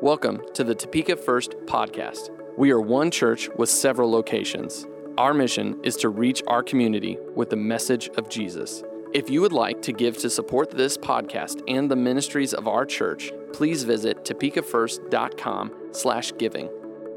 Welcome 0.00 0.42
to 0.54 0.62
the 0.62 0.76
Topeka 0.76 1.16
First 1.16 1.56
podcast. 1.66 2.30
We 2.56 2.70
are 2.70 2.80
one 2.80 3.10
church 3.10 3.48
with 3.56 3.68
several 3.68 4.08
locations. 4.08 4.86
Our 5.18 5.34
mission 5.34 5.80
is 5.82 5.96
to 5.96 6.08
reach 6.08 6.40
our 6.46 6.62
community 6.62 7.18
with 7.34 7.50
the 7.50 7.56
message 7.56 8.08
of 8.10 8.28
Jesus. 8.28 8.84
If 9.12 9.28
you 9.28 9.40
would 9.40 9.52
like 9.52 9.82
to 9.82 9.92
give 9.92 10.16
to 10.18 10.30
support 10.30 10.70
this 10.70 10.96
podcast 10.96 11.62
and 11.66 11.90
the 11.90 11.96
ministries 11.96 12.54
of 12.54 12.68
our 12.68 12.86
church, 12.86 13.32
please 13.52 13.82
visit 13.82 14.24
topekafirst.com 14.24 15.72
slash 15.90 16.32
giving. 16.38 16.70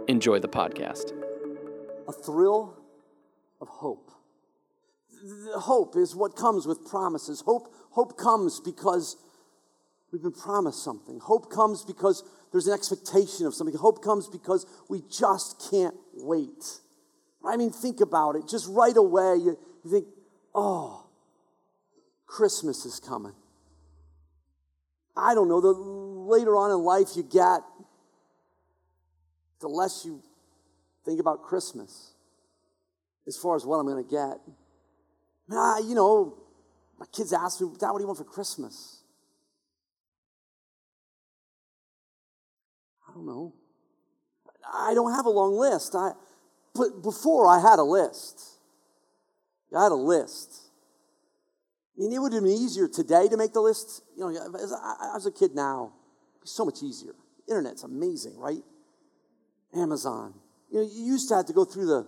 Enjoy 0.07 0.39
the 0.39 0.49
podcast. 0.49 1.13
A 2.07 2.11
thrill 2.11 2.79
of 3.61 3.67
hope. 3.67 4.09
Hope 5.55 5.95
is 5.95 6.15
what 6.15 6.35
comes 6.35 6.65
with 6.65 6.83
promises. 6.87 7.41
Hope, 7.41 7.71
hope 7.91 8.17
comes 8.17 8.59
because 8.59 9.17
we've 10.11 10.23
been 10.23 10.31
promised 10.31 10.83
something. 10.83 11.19
Hope 11.19 11.51
comes 11.51 11.85
because 11.85 12.23
there's 12.51 12.67
an 12.67 12.73
expectation 12.73 13.45
of 13.45 13.53
something. 13.53 13.75
Hope 13.75 14.03
comes 14.03 14.27
because 14.27 14.65
we 14.89 15.01
just 15.09 15.69
can't 15.71 15.95
wait. 16.13 16.79
I 17.45 17.57
mean, 17.57 17.71
think 17.71 18.01
about 18.01 18.35
it. 18.35 18.47
Just 18.47 18.67
right 18.69 18.95
away, 18.95 19.35
you, 19.35 19.57
you 19.83 19.91
think, 19.91 20.05
oh, 20.53 21.07
Christmas 22.25 22.85
is 22.85 22.99
coming. 22.99 23.33
I 25.15 25.33
don't 25.33 25.49
know, 25.49 25.59
the 25.59 25.71
later 25.71 26.55
on 26.55 26.71
in 26.71 26.77
life 26.77 27.09
you 27.15 27.23
get, 27.23 27.61
the 29.59 29.67
less 29.67 30.03
you 30.05 30.21
think 31.05 31.19
about 31.19 31.43
Christmas 31.43 32.13
as 33.27 33.37
far 33.37 33.55
as 33.55 33.65
what 33.65 33.77
I'm 33.77 33.85
going 33.85 34.03
to 34.03 34.09
get. 34.09 34.37
Nah, 35.47 35.79
you 35.79 35.95
know, 35.95 36.37
my 36.99 37.05
kids 37.07 37.33
ask 37.33 37.59
me, 37.61 37.67
Dad, 37.79 37.91
what 37.91 37.97
do 37.97 38.03
you 38.03 38.07
want 38.07 38.17
for 38.17 38.23
Christmas? 38.23 39.00
I 43.11 43.13
don't 43.13 43.25
know. 43.25 43.53
I 44.73 44.93
don't 44.93 45.13
have 45.13 45.25
a 45.25 45.29
long 45.29 45.53
list. 45.53 45.95
I, 45.95 46.11
but 46.73 47.01
before 47.03 47.47
I 47.47 47.59
had 47.59 47.79
a 47.79 47.83
list. 47.83 48.41
I 49.75 49.83
had 49.83 49.91
a 49.91 49.95
list. 49.95 50.71
I 51.97 52.01
mean, 52.01 52.13
it 52.13 52.19
would 52.19 52.33
have 52.33 52.43
been 52.43 52.51
easier 52.51 52.87
today 52.87 53.27
to 53.27 53.37
make 53.37 53.53
the 53.53 53.61
list. 53.61 54.03
You 54.17 54.31
know, 54.31 54.55
as, 54.55 54.71
I, 54.73 55.13
as 55.15 55.25
a 55.25 55.31
kid 55.31 55.55
now, 55.55 55.93
so 56.43 56.65
much 56.65 56.81
easier. 56.83 57.13
Internet's 57.47 57.83
amazing, 57.83 58.37
right? 58.37 58.63
Amazon. 59.75 60.33
You 60.69 60.79
know, 60.79 60.89
you 60.89 61.03
used 61.05 61.27
to 61.29 61.35
have 61.35 61.45
to 61.47 61.53
go 61.53 61.65
through 61.65 61.85
the 61.85 62.07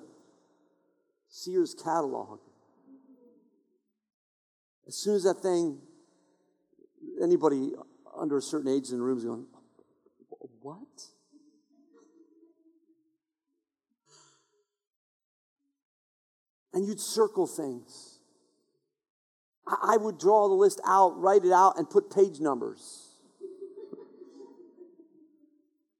Sears 1.27 1.73
catalog. 1.73 2.39
As 4.87 4.95
soon 4.95 5.15
as 5.15 5.23
that 5.23 5.41
thing, 5.41 5.79
anybody 7.21 7.71
under 8.17 8.37
a 8.37 8.41
certain 8.41 8.71
age 8.71 8.89
in 8.89 8.97
the 8.97 9.03
room 9.03 9.17
is 9.17 9.25
going, 9.25 9.45
what? 10.63 11.03
And 16.73 16.87
you'd 16.87 16.99
circle 16.99 17.45
things. 17.45 18.17
I 19.67 19.97
would 19.97 20.17
draw 20.17 20.47
the 20.47 20.55
list 20.55 20.81
out, 20.87 21.19
write 21.19 21.45
it 21.45 21.51
out, 21.51 21.77
and 21.77 21.89
put 21.89 22.09
page 22.09 22.39
numbers. 22.39 23.09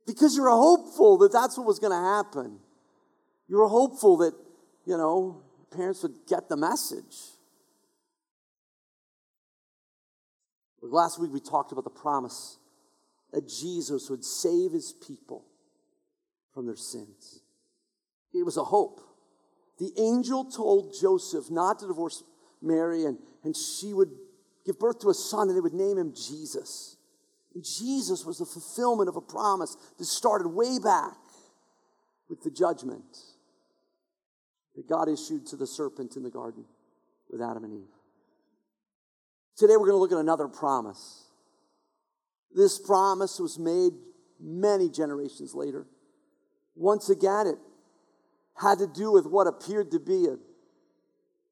Because 0.07 0.35
you're 0.35 0.49
hopeful 0.49 1.17
that 1.19 1.31
that's 1.31 1.57
what 1.57 1.67
was 1.67 1.79
going 1.79 1.91
to 1.91 1.97
happen. 1.97 2.59
You 3.47 3.57
were 3.57 3.67
hopeful 3.67 4.17
that, 4.17 4.33
you 4.85 4.97
know, 4.97 5.43
parents 5.71 6.03
would 6.03 6.15
get 6.27 6.49
the 6.49 6.57
message. 6.57 7.15
Last 10.81 11.19
week 11.19 11.31
we 11.31 11.39
talked 11.39 11.71
about 11.71 11.83
the 11.85 11.89
promise 11.89 12.57
that 13.33 13.49
Jesus 13.49 14.09
would 14.09 14.23
save 14.23 14.71
his 14.71 14.93
people 15.05 15.43
from 16.53 16.67
their 16.67 16.75
sins. 16.75 17.41
It 18.33 18.45
was 18.45 18.57
a 18.57 18.63
hope. 18.63 19.01
The 19.79 19.91
angel 19.97 20.45
told 20.45 20.95
Joseph 20.99 21.49
not 21.49 21.79
to 21.79 21.87
divorce 21.87 22.23
Mary, 22.61 23.05
and, 23.05 23.17
and 23.43 23.57
she 23.57 23.91
would 23.91 24.11
give 24.65 24.79
birth 24.79 24.99
to 24.99 25.09
a 25.09 25.13
son, 25.15 25.49
and 25.49 25.57
they 25.57 25.61
would 25.61 25.73
name 25.73 25.97
him 25.97 26.13
Jesus. 26.13 26.95
And 27.55 27.63
Jesus 27.63 28.23
was 28.23 28.37
the 28.37 28.45
fulfillment 28.45 29.09
of 29.09 29.15
a 29.15 29.21
promise 29.21 29.75
that 29.97 30.05
started 30.05 30.47
way 30.47 30.77
back 30.77 31.17
with 32.29 32.43
the 32.43 32.51
judgment 32.51 33.17
that 34.75 34.87
God 34.87 35.09
issued 35.09 35.47
to 35.47 35.55
the 35.55 35.67
serpent 35.67 36.15
in 36.15 36.23
the 36.23 36.31
garden 36.31 36.65
with 37.29 37.41
Adam 37.41 37.63
and 37.63 37.73
Eve. 37.73 37.93
Today 39.57 39.73
we're 39.73 39.87
going 39.87 39.91
to 39.91 39.97
look 39.97 40.11
at 40.11 40.17
another 40.17 40.47
promise 40.47 41.22
this 42.55 42.79
promise 42.79 43.39
was 43.39 43.57
made 43.57 43.93
many 44.39 44.89
generations 44.89 45.53
later. 45.53 45.87
Once 46.75 47.09
again, 47.09 47.47
it 47.47 47.57
had 48.61 48.79
to 48.79 48.87
do 48.87 49.11
with 49.11 49.25
what 49.25 49.47
appeared 49.47 49.91
to 49.91 49.99
be 49.99 50.25
a, 50.25 50.37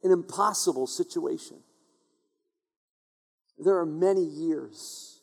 an 0.03 0.11
impossible 0.11 0.87
situation. 0.87 1.57
There 3.57 3.77
are 3.77 3.85
many 3.85 4.23
years 4.23 5.21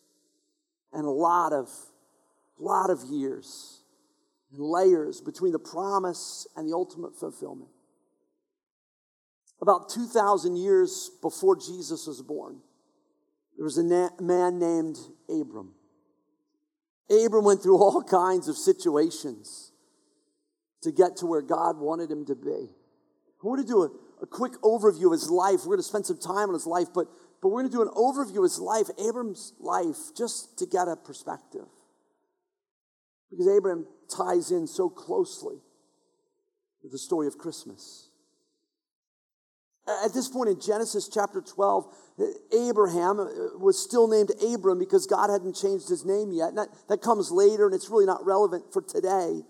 and 0.92 1.04
a 1.04 1.10
lot 1.10 1.52
of, 1.52 1.68
lot 2.58 2.90
of 2.90 3.02
years 3.04 3.82
and 4.52 4.60
layers 4.60 5.20
between 5.20 5.52
the 5.52 5.58
promise 5.58 6.46
and 6.56 6.68
the 6.68 6.74
ultimate 6.74 7.18
fulfillment. 7.18 7.70
About 9.60 9.88
2,000 9.90 10.56
years 10.56 11.10
before 11.20 11.56
Jesus 11.56 12.06
was 12.06 12.22
born, 12.22 12.60
there 13.58 13.64
was 13.64 13.76
a 13.76 13.82
na- 13.82 14.10
man 14.20 14.60
named 14.60 14.96
Abram. 15.28 15.72
Abram 17.10 17.44
went 17.44 17.60
through 17.60 17.78
all 17.78 18.02
kinds 18.08 18.46
of 18.48 18.56
situations 18.56 19.72
to 20.82 20.92
get 20.92 21.16
to 21.16 21.26
where 21.26 21.42
God 21.42 21.76
wanted 21.76 22.08
him 22.08 22.24
to 22.26 22.36
be. 22.36 22.70
I 22.70 23.46
want 23.46 23.60
to 23.60 23.66
do 23.66 23.82
a, 23.82 23.90
a 24.22 24.26
quick 24.26 24.52
overview 24.62 25.06
of 25.06 25.12
his 25.12 25.28
life. 25.28 25.60
We're 25.60 25.74
going 25.74 25.78
to 25.78 25.82
spend 25.82 26.06
some 26.06 26.18
time 26.18 26.48
on 26.48 26.54
his 26.54 26.66
life, 26.66 26.88
but, 26.94 27.08
but 27.42 27.48
we're 27.48 27.62
going 27.62 27.70
to 27.70 27.76
do 27.76 27.82
an 27.82 27.88
overview 27.88 28.38
of 28.38 28.44
his 28.44 28.60
life, 28.60 28.86
Abram's 28.96 29.54
life, 29.58 30.14
just 30.16 30.56
to 30.58 30.66
get 30.66 30.86
a 30.86 30.94
perspective. 30.94 31.66
Because 33.28 33.48
Abram 33.48 33.86
ties 34.08 34.52
in 34.52 34.68
so 34.68 34.88
closely 34.88 35.56
with 36.82 36.92
the 36.92 36.98
story 36.98 37.26
of 37.26 37.38
Christmas. 37.38 38.07
At 40.04 40.12
this 40.12 40.28
point 40.28 40.50
in 40.50 40.60
Genesis 40.60 41.08
chapter 41.08 41.40
12, 41.40 41.86
Abraham 42.52 43.20
uh, 43.20 43.26
was 43.58 43.82
still 43.82 44.06
named 44.06 44.30
Abram 44.42 44.78
because 44.78 45.06
God 45.06 45.30
hadn't 45.30 45.54
changed 45.54 45.88
his 45.88 46.04
name 46.04 46.32
yet. 46.32 46.54
That, 46.56 46.68
that 46.88 47.00
comes 47.00 47.30
later 47.30 47.66
and 47.66 47.74
it's 47.74 47.88
really 47.88 48.04
not 48.04 48.24
relevant 48.26 48.72
for 48.72 48.82
today. 48.82 49.40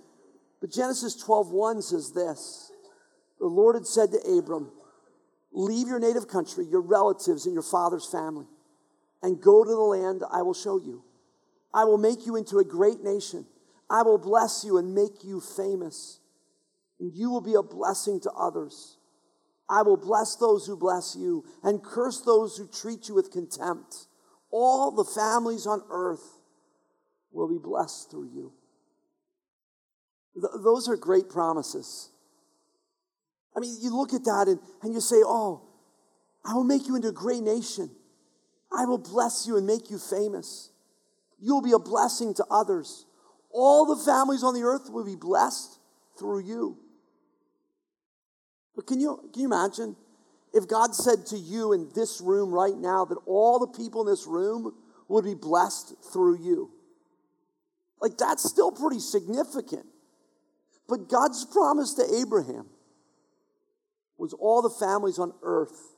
But 0.61 0.71
Genesis 0.71 1.21
12:1 1.23 1.83
says 1.83 2.13
this. 2.13 2.71
The 3.41 3.47
Lord 3.47 3.75
had 3.75 3.87
said 3.87 4.11
to 4.13 4.39
Abram, 4.39 4.71
Leave 5.53 5.89
your 5.89 5.99
native 5.99 6.29
country, 6.29 6.67
your 6.67 6.83
relatives, 6.83 7.47
and 7.47 7.55
your 7.55 7.63
father's 7.63 8.07
family, 8.07 8.47
and 9.23 9.41
go 9.41 9.65
to 9.65 9.71
the 9.71 9.77
land 9.77 10.23
I 10.31 10.43
will 10.43 10.55
show 10.55 10.79
you. 10.79 11.05
I 11.73 11.85
will 11.85 11.99
make 11.99 12.27
you 12.27 12.37
into 12.37 12.59
a 12.59 12.65
great 12.65 13.03
nation. 13.03 13.47
I 13.91 14.03
will 14.03 14.19
bless 14.19 14.65
you 14.65 14.79
and 14.79 14.95
make 14.95 15.25
you 15.25 15.41
famous. 15.41 16.21
And 17.01 17.13
you 17.15 17.31
will 17.31 17.41
be 17.41 17.55
a 17.55 17.63
blessing 17.63 18.21
to 18.21 18.31
others. 18.33 18.98
I 19.69 19.83
will 19.83 19.97
bless 19.97 20.37
those 20.37 20.67
who 20.67 20.77
bless 20.77 21.15
you 21.15 21.45
and 21.63 21.83
curse 21.83 22.21
those 22.21 22.57
who 22.57 22.67
treat 22.67 23.09
you 23.09 23.15
with 23.15 23.31
contempt. 23.31 24.07
All 24.51 24.91
the 24.91 25.05
families 25.05 25.67
on 25.67 25.83
earth 25.91 26.25
will 27.33 27.49
be 27.49 27.59
blessed 27.59 28.11
through 28.11 28.31
you. 28.33 28.53
Th- 30.35 30.63
those 30.65 30.89
are 30.89 30.97
great 30.97 31.29
promises. 31.29 32.09
I 33.55 33.61
mean, 33.61 33.77
you 33.81 33.95
look 33.95 34.15
at 34.15 34.25
that 34.25 34.47
and, 34.49 34.59
and 34.83 34.95
you 34.95 35.01
say, 35.01 35.17
Oh, 35.25 35.69
I 36.45 36.55
will 36.55 36.65
make 36.65 36.87
you 36.87 36.97
into 36.97 37.09
a 37.09 37.13
great 37.13 37.43
nation. 37.43 37.91
I 38.73 38.85
will 38.87 38.99
bless 38.99 39.47
you 39.47 39.57
and 39.57 39.67
make 39.67 39.91
you 39.91 39.99
famous. 39.99 40.71
You'll 41.39 41.63
be 41.63 41.73
a 41.73 41.79
blessing 41.79 42.35
to 42.35 42.45
others. 42.51 43.07
All 43.51 43.87
the 43.87 44.03
families 44.05 44.43
on 44.43 44.55
the 44.55 44.63
earth 44.63 44.91
will 44.91 45.05
be 45.05 45.17
blessed 45.17 45.79
through 46.19 46.41
you. 46.41 46.79
But 48.79 48.87
can 48.87 49.01
you, 49.01 49.29
can 49.33 49.43
you 49.43 49.49
imagine 49.49 49.97
if 50.55 50.69
God 50.69 50.95
said 50.95 51.27
to 51.27 51.37
you 51.37 51.73
in 51.73 51.91
this 51.97 52.21
room 52.21 52.53
right 52.53 52.77
now 52.79 53.05
that 53.07 53.19
all 53.27 53.59
the 53.59 53.67
people 53.67 54.03
in 54.03 54.07
this 54.07 54.25
room 54.25 54.73
would 55.09 55.25
be 55.25 55.35
blessed 55.35 55.95
through 56.13 56.39
you? 56.39 56.71
Like, 58.01 58.17
that's 58.17 58.49
still 58.49 58.71
pretty 58.71 59.01
significant. 59.01 59.85
But 60.89 61.09
God's 61.09 61.45
promise 61.45 61.95
to 61.95 62.05
Abraham 62.23 62.67
was 64.17 64.33
all 64.33 64.63
the 64.63 64.71
families 64.71 65.19
on 65.19 65.33
earth 65.43 65.97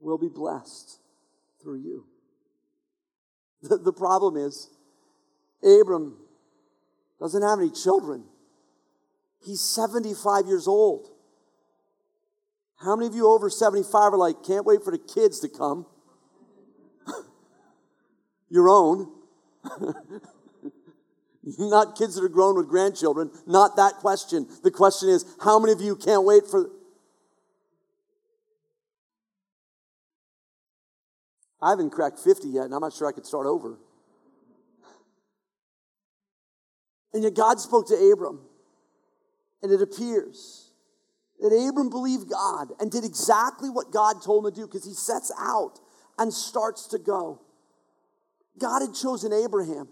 will 0.00 0.18
be 0.18 0.28
blessed 0.28 0.98
through 1.62 1.82
you. 1.82 2.04
The, 3.62 3.76
the 3.76 3.92
problem 3.92 4.36
is, 4.36 4.68
Abram 5.62 6.16
doesn't 7.20 7.42
have 7.42 7.60
any 7.60 7.70
children. 7.70 8.24
He's 9.40 9.60
75 9.60 10.48
years 10.48 10.66
old. 10.66 11.10
How 12.82 12.96
many 12.96 13.06
of 13.06 13.14
you 13.14 13.28
over 13.28 13.50
75 13.50 14.14
are 14.14 14.16
like, 14.16 14.42
can't 14.42 14.64
wait 14.64 14.82
for 14.82 14.90
the 14.90 14.98
kids 14.98 15.40
to 15.40 15.48
come? 15.48 15.84
Your 18.48 18.70
own. 18.70 19.12
Not 21.58 21.96
kids 21.96 22.14
that 22.14 22.24
are 22.24 22.28
grown 22.28 22.56
with 22.56 22.68
grandchildren. 22.68 23.30
Not 23.46 23.76
that 23.76 23.94
question. 23.94 24.46
The 24.62 24.70
question 24.70 25.10
is, 25.10 25.26
how 25.42 25.58
many 25.58 25.72
of 25.72 25.80
you 25.80 25.94
can't 25.94 26.24
wait 26.24 26.46
for. 26.46 26.70
I 31.60 31.70
haven't 31.70 31.90
cracked 31.90 32.18
50 32.18 32.48
yet, 32.48 32.64
and 32.64 32.74
I'm 32.74 32.80
not 32.80 32.94
sure 32.94 33.06
I 33.06 33.12
could 33.12 33.26
start 33.26 33.46
over. 33.46 33.78
And 37.12 37.22
yet 37.22 37.34
God 37.34 37.60
spoke 37.60 37.88
to 37.88 37.94
Abram, 37.94 38.40
and 39.62 39.70
it 39.70 39.82
appears 39.82 40.69
that 41.40 41.48
Abram 41.48 41.88
believed 41.88 42.28
God 42.28 42.72
and 42.78 42.90
did 42.90 43.04
exactly 43.04 43.70
what 43.70 43.90
God 43.90 44.22
told 44.22 44.44
him 44.44 44.52
to 44.52 44.60
do 44.60 44.66
because 44.66 44.84
he 44.84 44.92
sets 44.92 45.32
out 45.38 45.80
and 46.18 46.32
starts 46.32 46.86
to 46.88 46.98
go. 46.98 47.40
God 48.58 48.82
had 48.82 48.94
chosen 48.94 49.32
Abraham, 49.32 49.88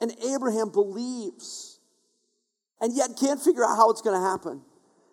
and 0.00 0.12
Abraham 0.24 0.70
believes, 0.70 1.78
and 2.80 2.96
yet 2.96 3.10
can't 3.20 3.40
figure 3.40 3.64
out 3.64 3.76
how 3.76 3.90
it's 3.90 4.00
going 4.00 4.18
to 4.18 4.26
happen. 4.26 4.62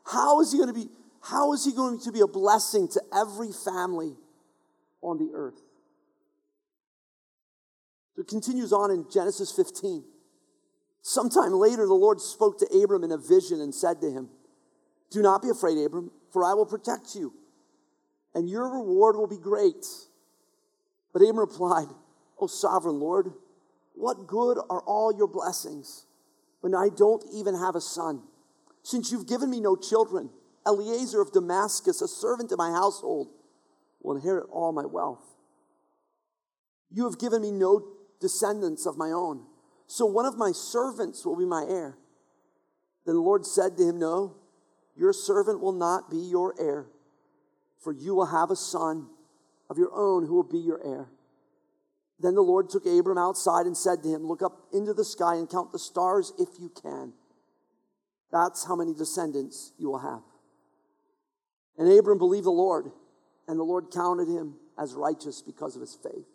How 0.05 0.39
is 0.39 0.51
he 0.51 0.57
going 0.57 0.69
to 0.69 0.73
be? 0.73 0.87
How 1.21 1.51
is 1.51 1.65
he 1.65 1.73
going 1.73 1.99
to 2.01 2.11
be 2.13 2.21
a 2.21 2.27
blessing 2.27 2.87
to 2.89 3.01
every 3.13 3.51
family 3.51 4.15
on 5.01 5.17
the 5.17 5.31
earth? 5.35 5.59
So 8.15 8.21
it 8.21 8.29
continues 8.29 8.71
on 8.71 8.91
in 8.91 9.05
Genesis 9.11 9.51
15. 9.51 10.05
Sometime 11.01 11.51
later, 11.51 11.85
the 11.85 11.93
Lord 11.93 12.21
spoke 12.21 12.57
to 12.59 12.65
Abram 12.67 13.03
in 13.03 13.11
a 13.11 13.17
vision 13.17 13.59
and 13.59 13.75
said 13.75 13.99
to 14.01 14.09
him, 14.09 14.29
Do 15.11 15.21
not 15.21 15.41
be 15.41 15.49
afraid, 15.49 15.77
Abram, 15.77 16.11
for 16.31 16.43
I 16.43 16.53
will 16.53 16.65
protect 16.65 17.15
you, 17.15 17.33
and 18.33 18.49
your 18.49 18.69
reward 18.69 19.15
will 19.15 19.27
be 19.27 19.37
great. 19.37 19.85
But 21.13 21.21
Abram 21.21 21.39
replied, 21.39 21.87
O 22.39 22.47
sovereign 22.47 22.99
Lord, 22.99 23.33
what 23.95 24.27
good 24.27 24.57
are 24.69 24.81
all 24.81 25.13
your 25.15 25.27
blessings 25.27 26.05
when 26.61 26.75
I 26.75 26.89
don't 26.95 27.23
even 27.33 27.55
have 27.55 27.75
a 27.75 27.81
son? 27.81 28.23
Since 28.83 29.11
you've 29.11 29.27
given 29.27 29.49
me 29.49 29.59
no 29.59 29.75
children, 29.75 30.29
Eliezer 30.65 31.21
of 31.21 31.31
Damascus, 31.31 32.01
a 32.01 32.07
servant 32.07 32.51
in 32.51 32.57
my 32.57 32.71
household, 32.71 33.29
will 34.01 34.15
inherit 34.15 34.47
all 34.51 34.71
my 34.71 34.85
wealth. 34.85 35.23
You 36.91 37.05
have 37.05 37.19
given 37.19 37.41
me 37.41 37.51
no 37.51 37.87
descendants 38.19 38.85
of 38.85 38.97
my 38.97 39.09
own, 39.09 39.45
so 39.87 40.05
one 40.05 40.25
of 40.25 40.37
my 40.37 40.51
servants 40.51 41.25
will 41.25 41.35
be 41.35 41.45
my 41.45 41.65
heir. 41.67 41.97
Then 43.05 43.15
the 43.15 43.21
Lord 43.21 43.45
said 43.45 43.77
to 43.77 43.83
him, 43.83 43.99
No, 43.99 44.35
your 44.99 45.13
servant 45.13 45.61
will 45.61 45.71
not 45.71 46.11
be 46.11 46.17
your 46.17 46.53
heir, 46.59 46.85
for 47.79 47.93
you 47.93 48.15
will 48.15 48.25
have 48.25 48.51
a 48.51 48.55
son 48.55 49.07
of 49.69 49.77
your 49.77 49.93
own 49.93 50.25
who 50.25 50.35
will 50.35 50.43
be 50.43 50.59
your 50.59 50.85
heir. 50.85 51.07
Then 52.19 52.35
the 52.35 52.41
Lord 52.41 52.69
took 52.69 52.85
Abram 52.85 53.17
outside 53.17 53.65
and 53.65 53.77
said 53.77 54.03
to 54.03 54.09
him, 54.09 54.27
Look 54.27 54.41
up 54.41 54.67
into 54.73 54.93
the 54.93 55.05
sky 55.05 55.35
and 55.35 55.49
count 55.49 55.71
the 55.71 55.79
stars 55.79 56.33
if 56.37 56.49
you 56.59 56.69
can. 56.83 57.13
That's 58.29 58.67
how 58.67 58.75
many 58.75 58.93
descendants 58.93 59.71
you 59.79 59.89
will 59.89 59.99
have. 59.99 60.21
And 61.77 61.89
Abram 61.97 62.17
believed 62.17 62.45
the 62.45 62.51
Lord, 62.51 62.91
and 63.47 63.57
the 63.57 63.63
Lord 63.63 63.85
counted 63.93 64.27
him 64.27 64.55
as 64.77 64.93
righteous 64.93 65.41
because 65.41 65.75
of 65.75 65.81
his 65.81 65.95
faith. 65.95 66.25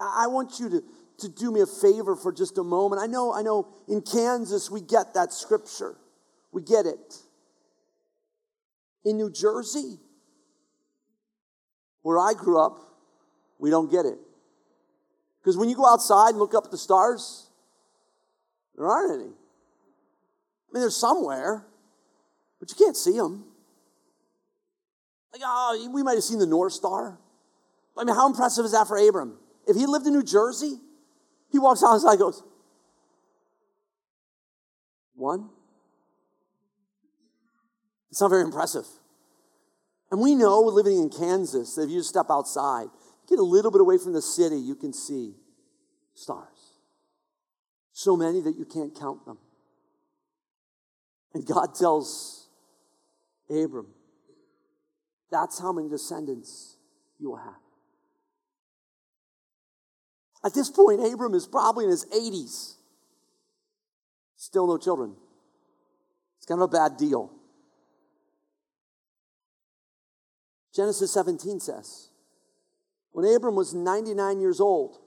I 0.00 0.26
want 0.26 0.58
you 0.58 0.68
to, 0.68 0.82
to 1.18 1.28
do 1.28 1.52
me 1.52 1.60
a 1.60 1.66
favor 1.66 2.16
for 2.16 2.32
just 2.32 2.58
a 2.58 2.64
moment. 2.64 3.00
I 3.00 3.06
know, 3.06 3.32
I 3.32 3.42
know 3.42 3.68
in 3.86 4.02
Kansas 4.02 4.68
we 4.68 4.80
get 4.80 5.14
that 5.14 5.32
scripture. 5.32 5.94
We 6.50 6.60
get 6.60 6.86
it. 6.86 7.20
In 9.04 9.16
New 9.16 9.30
Jersey, 9.30 9.98
where 12.02 12.18
I 12.18 12.32
grew 12.34 12.58
up, 12.58 12.78
we 13.58 13.70
don't 13.70 13.90
get 13.90 14.06
it. 14.06 14.18
Because 15.40 15.56
when 15.56 15.68
you 15.68 15.76
go 15.76 15.86
outside 15.86 16.30
and 16.30 16.38
look 16.38 16.54
up 16.54 16.64
at 16.64 16.70
the 16.70 16.78
stars, 16.78 17.48
there 18.76 18.86
aren't 18.86 19.12
any. 19.12 19.30
I 19.30 20.72
mean, 20.72 20.80
they're 20.80 20.90
somewhere, 20.90 21.66
but 22.58 22.70
you 22.70 22.76
can't 22.76 22.96
see 22.96 23.16
them. 23.16 23.44
Like, 25.32 25.42
oh, 25.44 25.90
we 25.92 26.02
might 26.02 26.14
have 26.14 26.24
seen 26.24 26.38
the 26.38 26.46
North 26.46 26.72
Star. 26.72 27.18
I 27.96 28.04
mean, 28.04 28.14
how 28.14 28.26
impressive 28.26 28.64
is 28.64 28.72
that 28.72 28.88
for 28.88 28.96
Abram? 28.96 29.36
If 29.66 29.76
he 29.76 29.86
lived 29.86 30.06
in 30.06 30.12
New 30.12 30.22
Jersey, 30.22 30.78
he 31.50 31.58
walks 31.58 31.82
outside 31.84 32.10
and 32.10 32.18
goes, 32.18 32.42
one. 35.14 35.48
It's 38.14 38.20
not 38.20 38.30
very 38.30 38.44
impressive. 38.44 38.86
And 40.12 40.20
we 40.20 40.36
know 40.36 40.60
living 40.60 41.00
in 41.00 41.10
Kansas 41.10 41.74
that 41.74 41.82
if 41.82 41.90
you 41.90 42.02
step 42.02 42.26
outside, 42.30 42.86
Get 43.28 43.38
a 43.38 43.42
little 43.42 43.70
bit 43.70 43.80
away 43.80 43.98
from 43.98 44.12
the 44.12 44.22
city, 44.22 44.56
you 44.56 44.74
can 44.74 44.92
see 44.92 45.34
stars. 46.14 46.48
So 47.92 48.16
many 48.16 48.40
that 48.40 48.56
you 48.56 48.64
can't 48.64 48.94
count 48.98 49.24
them. 49.24 49.38
And 51.32 51.46
God 51.46 51.74
tells 51.74 52.48
Abram, 53.48 53.86
that's 55.30 55.58
how 55.58 55.72
many 55.72 55.88
descendants 55.88 56.76
you 57.18 57.30
will 57.30 57.38
have. 57.38 57.54
At 60.44 60.52
this 60.52 60.70
point, 60.70 61.00
Abram 61.00 61.34
is 61.34 61.46
probably 61.46 61.84
in 61.84 61.90
his 61.90 62.04
80s. 62.06 62.74
Still 64.36 64.66
no 64.66 64.76
children. 64.76 65.14
It's 66.36 66.46
kind 66.46 66.60
of 66.60 66.68
a 66.68 66.72
bad 66.72 66.98
deal. 66.98 67.32
Genesis 70.74 71.12
17 71.12 71.60
says, 71.60 72.08
when 73.12 73.24
Abram 73.32 73.54
was 73.54 73.72
99 73.72 74.40
years 74.40 74.60
old, 74.60 74.98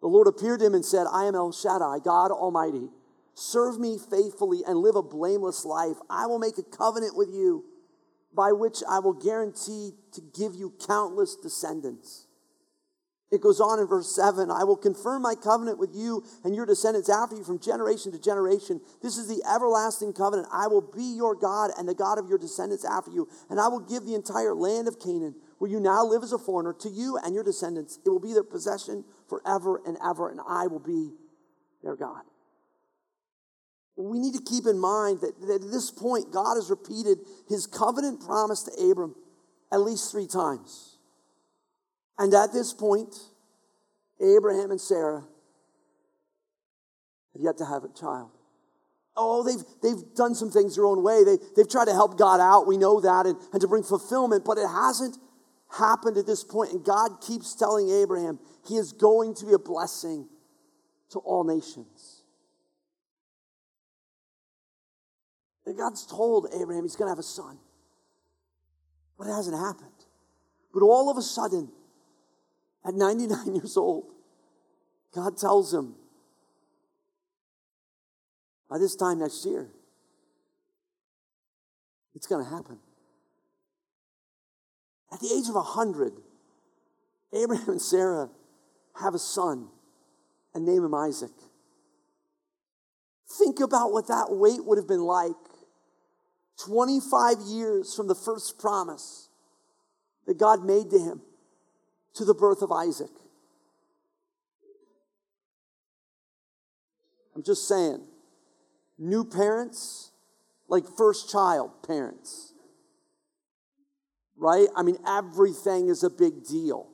the 0.00 0.06
Lord 0.06 0.26
appeared 0.26 0.60
to 0.60 0.66
him 0.66 0.74
and 0.74 0.84
said, 0.84 1.06
I 1.12 1.24
am 1.24 1.34
El 1.34 1.52
Shaddai, 1.52 1.98
God 2.02 2.30
Almighty. 2.30 2.88
Serve 3.34 3.78
me 3.78 3.98
faithfully 3.98 4.62
and 4.66 4.78
live 4.78 4.96
a 4.96 5.02
blameless 5.02 5.64
life. 5.64 5.96
I 6.08 6.26
will 6.26 6.38
make 6.38 6.56
a 6.56 6.62
covenant 6.62 7.16
with 7.16 7.28
you 7.28 7.64
by 8.34 8.52
which 8.52 8.82
I 8.88 9.00
will 9.00 9.12
guarantee 9.12 9.92
to 10.12 10.20
give 10.20 10.54
you 10.54 10.72
countless 10.86 11.36
descendants. 11.36 12.23
It 13.30 13.40
goes 13.40 13.60
on 13.60 13.80
in 13.80 13.86
verse 13.86 14.14
7 14.14 14.50
I 14.50 14.64
will 14.64 14.76
confirm 14.76 15.22
my 15.22 15.34
covenant 15.34 15.78
with 15.78 15.94
you 15.94 16.24
and 16.44 16.54
your 16.54 16.66
descendants 16.66 17.08
after 17.08 17.34
you 17.34 17.42
from 17.42 17.58
generation 17.58 18.12
to 18.12 18.18
generation. 18.20 18.80
This 19.02 19.16
is 19.16 19.28
the 19.28 19.42
everlasting 19.50 20.12
covenant. 20.12 20.48
I 20.52 20.66
will 20.68 20.82
be 20.82 21.02
your 21.16 21.34
God 21.34 21.70
and 21.76 21.88
the 21.88 21.94
God 21.94 22.18
of 22.18 22.28
your 22.28 22.38
descendants 22.38 22.84
after 22.84 23.10
you, 23.10 23.28
and 23.50 23.58
I 23.58 23.68
will 23.68 23.80
give 23.80 24.04
the 24.04 24.14
entire 24.14 24.54
land 24.54 24.88
of 24.88 25.00
Canaan, 25.00 25.34
where 25.58 25.70
you 25.70 25.80
now 25.80 26.04
live 26.04 26.22
as 26.22 26.32
a 26.32 26.38
foreigner, 26.38 26.74
to 26.80 26.88
you 26.88 27.18
and 27.24 27.34
your 27.34 27.44
descendants. 27.44 27.98
It 28.04 28.10
will 28.10 28.20
be 28.20 28.32
their 28.32 28.44
possession 28.44 29.04
forever 29.28 29.80
and 29.86 29.96
ever, 30.04 30.30
and 30.30 30.40
I 30.46 30.66
will 30.66 30.80
be 30.80 31.12
their 31.82 31.96
God. 31.96 32.22
We 33.96 34.18
need 34.18 34.34
to 34.34 34.42
keep 34.42 34.66
in 34.66 34.78
mind 34.78 35.20
that, 35.20 35.40
that 35.40 35.62
at 35.62 35.70
this 35.70 35.90
point, 35.90 36.32
God 36.32 36.56
has 36.56 36.68
repeated 36.68 37.18
his 37.48 37.66
covenant 37.66 38.24
promise 38.24 38.64
to 38.64 38.90
Abram 38.90 39.14
at 39.72 39.80
least 39.80 40.10
three 40.10 40.26
times. 40.26 40.93
And 42.18 42.32
at 42.34 42.52
this 42.52 42.72
point, 42.72 43.14
Abraham 44.20 44.70
and 44.70 44.80
Sarah 44.80 45.24
have 47.32 47.42
yet 47.42 47.58
to 47.58 47.64
have 47.64 47.84
a 47.84 47.88
child. 47.88 48.30
Oh, 49.16 49.44
they've, 49.44 49.64
they've 49.82 50.14
done 50.14 50.34
some 50.34 50.50
things 50.50 50.76
their 50.76 50.86
own 50.86 51.02
way. 51.02 51.22
They, 51.24 51.36
they've 51.56 51.68
tried 51.68 51.86
to 51.86 51.92
help 51.92 52.18
God 52.18 52.40
out. 52.40 52.66
We 52.66 52.76
know 52.76 53.00
that, 53.00 53.26
and, 53.26 53.36
and 53.52 53.60
to 53.60 53.68
bring 53.68 53.82
fulfillment, 53.82 54.44
but 54.44 54.58
it 54.58 54.68
hasn't 54.68 55.16
happened 55.78 56.16
at 56.16 56.26
this 56.26 56.42
point. 56.42 56.72
And 56.72 56.84
God 56.84 57.20
keeps 57.20 57.54
telling 57.54 57.90
Abraham 57.90 58.38
he 58.66 58.76
is 58.76 58.92
going 58.92 59.34
to 59.34 59.46
be 59.46 59.52
a 59.52 59.58
blessing 59.58 60.28
to 61.10 61.18
all 61.20 61.44
nations. 61.44 62.22
And 65.66 65.76
God's 65.76 66.06
told 66.06 66.48
Abraham 66.60 66.82
he's 66.82 66.96
going 66.96 67.06
to 67.06 67.12
have 67.12 67.18
a 67.18 67.22
son, 67.22 67.58
but 69.18 69.26
it 69.28 69.32
hasn't 69.32 69.56
happened. 69.56 69.90
But 70.72 70.82
all 70.82 71.10
of 71.10 71.16
a 71.16 71.22
sudden, 71.22 71.70
at 72.86 72.94
99 72.94 73.54
years 73.54 73.76
old, 73.76 74.12
God 75.14 75.36
tells 75.36 75.72
him, 75.72 75.94
by 78.68 78.78
this 78.78 78.96
time 78.96 79.20
next 79.20 79.44
year, 79.46 79.70
it's 82.14 82.26
going 82.26 82.44
to 82.44 82.50
happen. 82.50 82.78
At 85.12 85.20
the 85.20 85.28
age 85.28 85.48
of 85.48 85.54
100, 85.54 86.12
Abraham 87.32 87.68
and 87.68 87.82
Sarah 87.82 88.30
have 89.00 89.14
a 89.14 89.18
son 89.18 89.68
and 90.54 90.64
name 90.64 90.84
him 90.84 90.94
Isaac. 90.94 91.32
Think 93.38 93.60
about 93.60 93.92
what 93.92 94.08
that 94.08 94.26
wait 94.30 94.64
would 94.64 94.78
have 94.78 94.88
been 94.88 95.02
like 95.02 95.32
25 96.64 97.36
years 97.46 97.94
from 97.94 98.08
the 98.08 98.14
first 98.14 98.58
promise 98.58 99.28
that 100.26 100.38
God 100.38 100.64
made 100.64 100.90
to 100.90 100.98
him 100.98 101.20
to 102.14 102.24
the 102.24 102.34
birth 102.34 102.62
of 102.62 102.72
Isaac. 102.72 103.10
I'm 107.34 107.42
just 107.42 107.66
saying, 107.66 108.00
new 108.98 109.24
parents, 109.24 110.12
like 110.68 110.84
first 110.96 111.30
child 111.30 111.70
parents, 111.86 112.52
right? 114.36 114.68
I 114.76 114.82
mean, 114.82 114.98
everything 115.06 115.88
is 115.88 116.04
a 116.04 116.10
big 116.10 116.44
deal. 116.44 116.88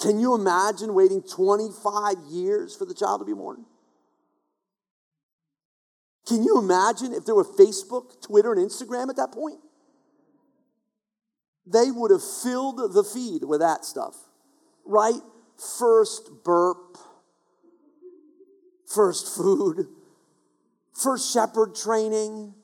Can 0.00 0.18
you 0.18 0.34
imagine 0.34 0.94
waiting 0.94 1.22
25 1.22 2.14
years 2.28 2.74
for 2.74 2.84
the 2.84 2.94
child 2.94 3.20
to 3.20 3.24
be 3.24 3.34
born? 3.34 3.64
Can 6.26 6.42
you 6.42 6.58
imagine 6.58 7.12
if 7.12 7.24
there 7.24 7.36
were 7.36 7.44
Facebook, 7.44 8.20
Twitter, 8.20 8.52
and 8.52 8.68
Instagram 8.68 9.10
at 9.10 9.16
that 9.16 9.30
point? 9.30 9.60
They 11.66 11.90
would 11.90 12.10
have 12.10 12.22
filled 12.42 12.92
the 12.92 13.04
feed 13.04 13.44
with 13.44 13.60
that 13.60 13.84
stuff, 13.84 14.16
right? 14.84 15.20
First 15.78 16.30
burp, 16.44 16.98
first 18.86 19.28
food, 19.36 19.86
first 20.92 21.32
shepherd 21.32 21.74
training, 21.74 22.54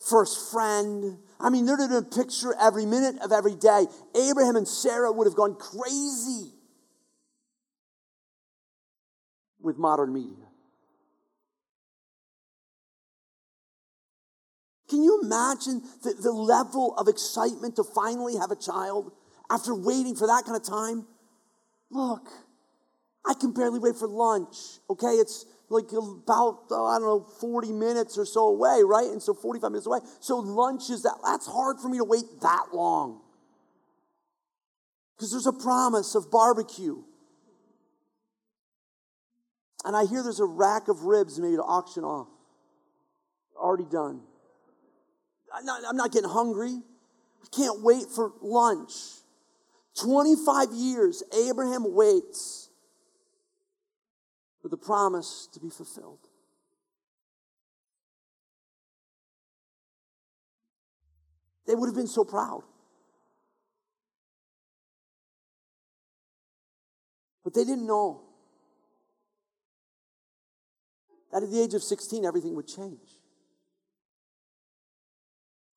first 0.00 0.50
friend. 0.50 1.18
I 1.38 1.50
mean, 1.50 1.64
they're 1.64 1.76
going 1.76 1.90
to 1.90 2.02
picture 2.02 2.54
every 2.60 2.86
minute 2.86 3.20
of 3.22 3.32
every 3.32 3.54
day. 3.54 3.86
Abraham 4.14 4.56
and 4.56 4.66
Sarah 4.66 5.12
would 5.12 5.26
have 5.26 5.36
gone 5.36 5.54
crazy 5.54 6.52
with 9.60 9.78
modern 9.78 10.12
media. 10.12 10.49
Can 14.90 15.04
you 15.04 15.20
imagine 15.22 15.82
the, 16.02 16.14
the 16.20 16.32
level 16.32 16.96
of 16.96 17.06
excitement 17.06 17.76
to 17.76 17.84
finally 17.84 18.36
have 18.36 18.50
a 18.50 18.56
child 18.56 19.12
after 19.48 19.72
waiting 19.72 20.16
for 20.16 20.26
that 20.26 20.42
kind 20.44 20.56
of 20.56 20.66
time? 20.66 21.06
Look, 21.92 22.28
I 23.24 23.34
can 23.34 23.52
barely 23.52 23.78
wait 23.78 23.94
for 23.96 24.08
lunch, 24.08 24.56
okay? 24.90 25.12
It's 25.12 25.46
like 25.68 25.92
about, 25.92 26.64
oh, 26.70 26.86
I 26.86 26.98
don't 26.98 27.06
know, 27.06 27.26
40 27.40 27.72
minutes 27.72 28.18
or 28.18 28.26
so 28.26 28.48
away, 28.48 28.82
right? 28.84 29.06
And 29.06 29.22
so 29.22 29.32
45 29.32 29.70
minutes 29.70 29.86
away. 29.86 30.00
So 30.18 30.38
lunch 30.38 30.90
is 30.90 31.02
that, 31.02 31.14
that's 31.24 31.46
hard 31.46 31.78
for 31.78 31.88
me 31.88 31.98
to 31.98 32.04
wait 32.04 32.24
that 32.42 32.66
long. 32.72 33.20
Because 35.16 35.30
there's 35.30 35.46
a 35.46 35.52
promise 35.52 36.16
of 36.16 36.32
barbecue. 36.32 36.96
And 39.84 39.96
I 39.96 40.04
hear 40.06 40.24
there's 40.24 40.40
a 40.40 40.46
rack 40.46 40.88
of 40.88 41.02
ribs 41.02 41.38
maybe 41.38 41.56
to 41.56 41.62
auction 41.62 42.02
off. 42.02 42.28
Already 43.56 43.88
done. 43.88 44.22
I'm 45.54 45.64
not, 45.64 45.82
I'm 45.88 45.96
not 45.96 46.12
getting 46.12 46.30
hungry. 46.30 46.80
I 47.42 47.56
can't 47.56 47.82
wait 47.82 48.04
for 48.14 48.32
lunch. 48.40 48.92
25 50.02 50.72
years, 50.72 51.22
Abraham 51.48 51.94
waits 51.94 52.70
for 54.62 54.68
the 54.68 54.76
promise 54.76 55.48
to 55.52 55.60
be 55.60 55.70
fulfilled. 55.70 56.18
They 61.66 61.74
would 61.74 61.86
have 61.86 61.96
been 61.96 62.06
so 62.06 62.24
proud. 62.24 62.62
But 67.44 67.54
they 67.54 67.64
didn't 67.64 67.86
know 67.86 68.22
that 71.32 71.42
at 71.42 71.50
the 71.50 71.60
age 71.60 71.74
of 71.74 71.82
16, 71.82 72.24
everything 72.24 72.54
would 72.54 72.66
change. 72.66 73.19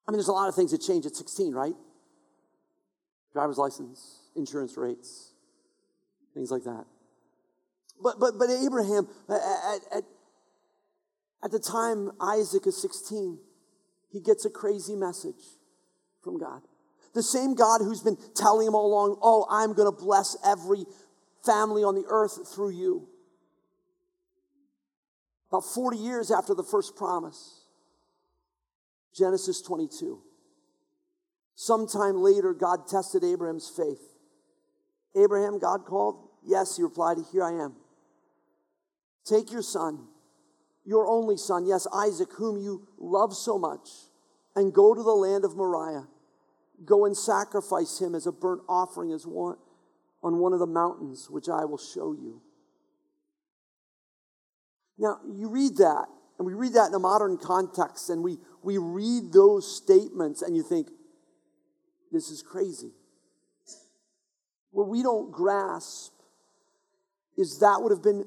I 0.08 0.12
mean, 0.12 0.18
there's 0.18 0.28
a 0.28 0.34
lot 0.34 0.50
of 0.50 0.56
things 0.56 0.72
that 0.72 0.82
change 0.82 1.06
at 1.06 1.16
16, 1.16 1.54
right? 1.54 1.74
Driver's 3.32 3.58
license, 3.58 4.20
insurance 4.36 4.78
rates, 4.78 5.34
things 6.34 6.52
like 6.52 6.64
that. 6.64 6.86
But, 8.02 8.20
but, 8.20 8.38
but 8.38 8.50
Abraham, 8.50 9.08
at, 9.30 9.98
at, 9.98 10.04
at 11.44 11.52
the 11.52 11.60
time 11.60 12.12
Isaac 12.20 12.68
is 12.68 12.82
16, 12.82 13.40
he 14.12 14.20
gets 14.20 14.46
a 14.46 14.50
crazy 14.50 14.96
message 14.96 15.42
from 16.24 16.38
God. 16.38 16.62
The 17.14 17.24
same 17.24 17.56
God 17.56 17.80
who's 17.82 18.02
been 18.02 18.18
telling 18.36 18.68
him 18.68 18.76
all 18.76 18.88
along, 18.88 19.20
oh, 19.22 19.46
I'm 19.50 19.74
going 19.74 19.92
to 19.92 19.98
bless 19.98 20.36
every 20.46 20.86
family 21.46 21.84
on 21.84 21.96
the 21.96 22.06
earth 22.08 22.54
through 22.54 22.72
you. 22.72 23.08
About 25.50 25.64
40 25.64 25.98
years 25.98 26.32
after 26.32 26.56
the 26.56 26.64
first 26.64 26.96
promise, 26.96 27.63
Genesis 29.16 29.62
22. 29.62 30.22
Sometime 31.56 32.18
later, 32.18 32.54
God 32.54 32.88
tested 32.88 33.24
Abraham's 33.24 33.70
faith. 33.70 34.02
Abraham, 35.16 35.60
God 35.60 35.86
called? 35.86 36.30
Yes, 36.46 36.78
he 36.78 36.84
replied, 36.84 37.18
Here 37.32 37.44
I 37.44 37.64
am. 37.64 37.76
Take 39.26 39.52
your 39.52 39.62
son, 39.62 40.08
your 40.86 41.08
only 41.08 41.38
son, 41.38 41.66
yes, 41.66 41.88
Isaac, 41.94 42.30
whom 42.34 42.58
you 42.58 42.88
love 42.98 43.34
so 43.36 43.58
much, 43.58 43.88
and 44.56 44.74
go 44.74 44.94
to 44.94 45.02
the 45.02 45.12
land 45.12 45.46
of 45.46 45.56
Moriah. 45.56 46.08
Go 46.84 47.06
and 47.06 47.16
sacrifice 47.16 48.00
him 48.00 48.16
as 48.16 48.28
a 48.28 48.32
burnt 48.32 48.64
offering 48.68 49.12
as 49.12 49.26
one, 49.26 49.58
on 50.22 50.40
one 50.40 50.54
of 50.54 50.60
the 50.60 50.68
mountains, 50.68 51.30
which 51.30 51.48
I 51.48 51.64
will 51.66 51.78
show 51.78 52.14
you. 52.14 52.42
Now, 54.98 55.20
you 55.32 55.50
read 55.50 55.78
that, 55.78 56.08
and 56.44 56.48
we 56.48 56.56
read 56.56 56.74
that 56.74 56.90
in 56.90 56.94
a 56.94 57.00
modern 57.00 57.38
context, 57.38 58.10
and 58.10 58.22
we, 58.22 58.38
we 58.64 58.78
read 58.78 59.32
those 59.32 59.78
statements, 59.78 60.42
and 60.42 60.58
you 60.58 60.62
think, 60.62 60.90
this 62.12 62.30
is 62.30 62.42
crazy. 62.42 62.92
What 64.72 64.90
we 64.90 65.02
don't 65.02 65.32
grasp 65.32 66.12
is 67.38 67.60
that 67.60 67.78
would 67.80 67.94
have 67.94 68.04
been 68.04 68.26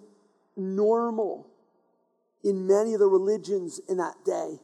normal 0.57 1.51
in 2.43 2.67
many 2.67 2.95
of 2.95 3.01
the 3.01 3.07
religions 3.07 3.83
in 3.87 3.99
that 3.99 4.15
day. 4.25 4.61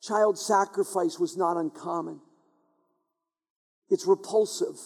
Child 0.00 0.38
sacrifice 0.38 1.18
was 1.18 1.36
not 1.36 1.58
uncommon. 1.58 2.18
It's 3.90 4.06
repulsive. 4.06 4.78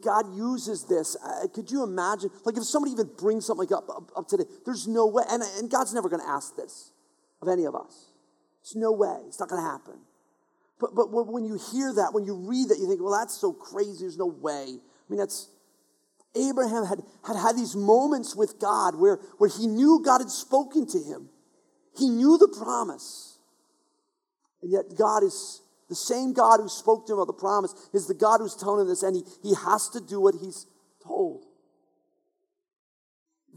God 0.00 0.34
uses 0.34 0.84
this. 0.84 1.16
Could 1.54 1.70
you 1.70 1.82
imagine? 1.82 2.30
Like 2.44 2.56
if 2.56 2.64
somebody 2.64 2.92
even 2.92 3.10
brings 3.18 3.46
something 3.46 3.68
like 3.68 3.76
up, 3.76 3.90
up, 3.90 4.10
up 4.16 4.28
today, 4.28 4.44
there's 4.64 4.86
no 4.86 5.06
way, 5.06 5.24
and, 5.28 5.42
and 5.58 5.68
God's 5.68 5.92
never 5.92 6.08
going 6.08 6.22
to 6.22 6.28
ask 6.28 6.56
this 6.56 6.92
of 7.40 7.48
any 7.48 7.64
of 7.64 7.74
us. 7.74 8.12
There's 8.62 8.76
no 8.76 8.92
way. 8.92 9.16
It's 9.26 9.40
not 9.40 9.48
going 9.48 9.60
to 9.60 9.68
happen. 9.68 9.98
But, 10.78 10.94
but 10.94 11.10
when 11.10 11.44
you 11.44 11.58
hear 11.72 11.92
that, 11.94 12.10
when 12.12 12.24
you 12.24 12.34
read 12.34 12.68
that, 12.68 12.78
you 12.78 12.88
think, 12.88 13.00
well, 13.00 13.18
that's 13.18 13.34
so 13.34 13.52
crazy. 13.52 14.00
There's 14.00 14.18
no 14.18 14.26
way. 14.26 14.66
I 14.68 15.06
mean, 15.08 15.18
that's, 15.18 15.48
Abraham 16.34 16.84
had, 16.84 17.00
had 17.24 17.36
had 17.36 17.56
these 17.56 17.76
moments 17.76 18.34
with 18.34 18.58
God 18.60 18.96
where, 18.96 19.16
where 19.38 19.50
he 19.50 19.66
knew 19.66 20.02
God 20.04 20.18
had 20.18 20.30
spoken 20.30 20.86
to 20.88 20.98
him. 20.98 21.28
He 21.96 22.08
knew 22.08 22.38
the 22.38 22.48
promise. 22.48 23.38
And 24.60 24.70
yet 24.70 24.96
God 24.96 25.22
is 25.22 25.61
the 25.92 25.96
same 25.96 26.32
God 26.32 26.58
who 26.60 26.68
spoke 26.68 27.06
to 27.06 27.12
him 27.12 27.18
of 27.18 27.26
the 27.26 27.32
promise 27.32 27.74
is 27.92 28.06
the 28.06 28.14
God 28.14 28.38
who's 28.40 28.56
telling 28.56 28.80
him 28.80 28.88
this, 28.88 29.02
and 29.02 29.14
he, 29.14 29.22
he 29.42 29.54
has 29.54 29.88
to 29.90 30.00
do 30.00 30.20
what 30.20 30.34
he's 30.34 30.66
told. 31.04 31.44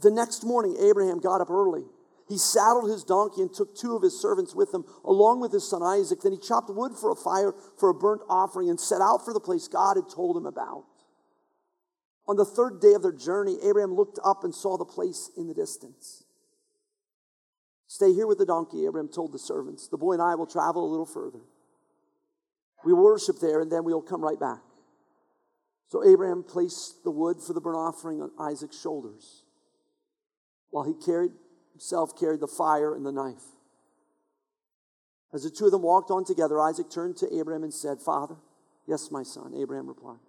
The 0.02 0.12
next 0.12 0.44
morning, 0.44 0.76
Abraham 0.80 1.20
got 1.20 1.42
up 1.42 1.50
early. 1.50 1.84
He 2.28 2.38
saddled 2.38 2.90
his 2.90 3.04
donkey 3.04 3.42
and 3.42 3.54
took 3.54 3.76
two 3.76 3.96
of 3.96 4.02
his 4.02 4.20
servants 4.20 4.56
with 4.56 4.74
him, 4.74 4.84
along 5.06 5.40
with 5.42 5.52
his 5.52 5.68
son 5.68 5.84
Isaac. 5.84 6.22
Then 6.22 6.34
he 6.34 6.38
chopped 6.40 6.70
wood 6.70 6.94
for 7.00 7.12
a 7.12 7.16
fire 7.16 7.54
for 7.78 7.90
a 7.90 7.94
burnt 7.94 8.22
offering 8.28 8.70
and 8.70 8.80
set 8.80 9.00
out 9.00 9.24
for 9.24 9.34
the 9.34 9.40
place 9.40 9.68
God 9.68 9.96
had 9.96 10.10
told 10.10 10.36
him 10.36 10.46
about. 10.46 10.86
On 12.28 12.36
the 12.36 12.46
third 12.46 12.82
day 12.82 12.94
of 12.94 13.04
their 13.04 13.14
journey, 13.14 13.58
Abraham 13.64 13.94
looked 13.94 14.20
up 14.26 14.44
and 14.44 14.54
saw 14.54 14.78
the 14.78 14.86
place 14.86 15.30
in 15.38 15.48
the 15.48 15.54
distance. 15.54 16.24
Stay 17.88 18.12
here 18.14 18.26
with 18.26 18.40
the 18.40 18.46
donkey, 18.46 18.86
Abraham 18.88 19.08
told 19.08 19.32
the 19.32 19.40
servants. 19.40 19.88
The 19.88 19.98
boy 19.98 20.14
and 20.14 20.22
I 20.22 20.34
will 20.34 20.48
travel 20.48 20.84
a 20.84 20.90
little 20.90 21.06
further. 21.06 21.40
We 22.86 22.94
worship 22.94 23.40
there 23.40 23.62
and 23.62 23.72
then 23.72 23.84
we'll 23.84 24.02
come 24.02 24.22
right 24.22 24.40
back. 24.40 24.60
So 25.88 26.08
Abraham 26.08 26.44
placed 26.44 27.04
the 27.04 27.12
wood 27.12 27.38
for 27.46 27.54
the 27.54 27.62
burnt 27.62 27.78
offering 27.78 28.22
on 28.22 28.32
Isaac's 28.40 28.80
shoulders 28.80 29.44
while 30.70 30.84
he 30.84 30.94
carried 31.06 31.32
himself 31.74 32.18
carried 32.18 32.40
the 32.40 32.48
fire 32.48 32.96
and 32.96 33.06
the 33.06 33.12
knife. 33.12 33.44
As 35.34 35.44
the 35.44 35.50
two 35.50 35.66
of 35.66 35.72
them 35.72 35.82
walked 35.82 36.12
on 36.12 36.24
together, 36.24 36.62
Isaac 36.62 36.90
turned 36.90 37.18
to 37.18 37.38
Abraham 37.38 37.64
and 37.64 37.74
said, 37.74 38.00
Father, 38.00 38.36
yes, 38.88 39.10
my 39.12 39.24
son. 39.24 39.54
Abraham 39.56 39.88
replied, 39.88 40.20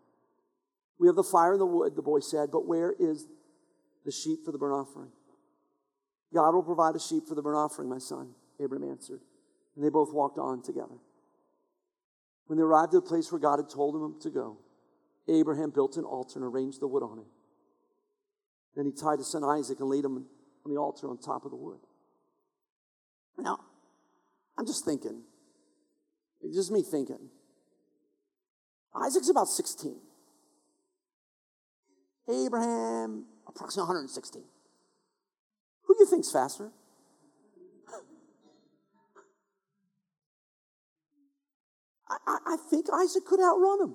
We 0.98 1.06
have 1.06 1.14
the 1.14 1.22
fire 1.22 1.52
and 1.52 1.60
the 1.60 1.66
wood, 1.66 1.94
the 1.94 2.02
boy 2.02 2.20
said, 2.20 2.50
but 2.50 2.66
where 2.66 2.94
is 2.98 3.26
the 4.04 4.10
sheep 4.10 4.44
for 4.44 4.50
the 4.50 4.58
burnt 4.58 4.74
offering? 4.74 5.10
God 6.34 6.54
will 6.54 6.64
provide 6.64 6.96
a 6.96 7.00
sheep 7.00 7.28
for 7.28 7.36
the 7.36 7.42
burnt 7.42 7.56
offering, 7.56 7.88
my 7.88 7.98
son, 7.98 8.34
Abraham 8.60 8.90
answered. 8.90 9.20
And 9.76 9.84
they 9.84 9.90
both 9.90 10.12
walked 10.12 10.38
on 10.38 10.62
together. 10.62 10.96
When 12.46 12.58
they 12.58 12.62
arrived 12.62 12.94
at 12.94 13.02
the 13.04 13.08
place 13.08 13.30
where 13.30 13.40
God 13.40 13.58
had 13.58 13.68
told 13.68 13.94
them 13.94 14.20
to 14.20 14.30
go, 14.30 14.58
Abraham 15.28 15.70
built 15.70 15.96
an 15.96 16.04
altar 16.04 16.38
and 16.38 16.44
arranged 16.44 16.80
the 16.80 16.86
wood 16.86 17.02
on 17.02 17.18
it. 17.18 17.26
Then 18.76 18.86
he 18.86 18.92
tied 18.92 19.18
his 19.18 19.30
son 19.30 19.42
Isaac 19.42 19.80
and 19.80 19.88
laid 19.88 20.04
him 20.04 20.26
on 20.64 20.72
the 20.72 20.78
altar 20.78 21.08
on 21.08 21.18
top 21.18 21.44
of 21.44 21.50
the 21.50 21.56
wood. 21.56 21.80
Now, 23.38 23.58
I'm 24.56 24.66
just 24.66 24.84
thinking, 24.84 25.22
it's 26.42 26.56
just 26.56 26.70
me 26.70 26.82
thinking. 26.82 27.30
Isaac's 28.94 29.28
about 29.28 29.48
16. 29.48 29.96
Abraham, 32.28 33.26
approximately 33.46 33.88
116. 33.88 34.42
Who 35.82 35.94
do 35.94 36.00
you 36.00 36.06
think's 36.06 36.32
faster? 36.32 36.70
I, 42.08 42.38
I, 42.46 42.56
think 42.70 42.86
Isaac 42.92 43.24
could 43.24 43.40
outrun 43.40 43.80
him. 43.80 43.94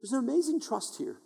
There's 0.00 0.12
an 0.12 0.18
amazing 0.18 0.60
trust 0.60 0.96
here 0.96 1.16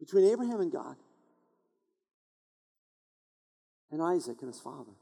between 0.00 0.30
Abraham 0.30 0.60
and 0.60 0.70
God 0.70 0.96
and 3.90 4.02
Isaac 4.02 4.36
and 4.40 4.52
his 4.52 4.60
father. 4.60 4.92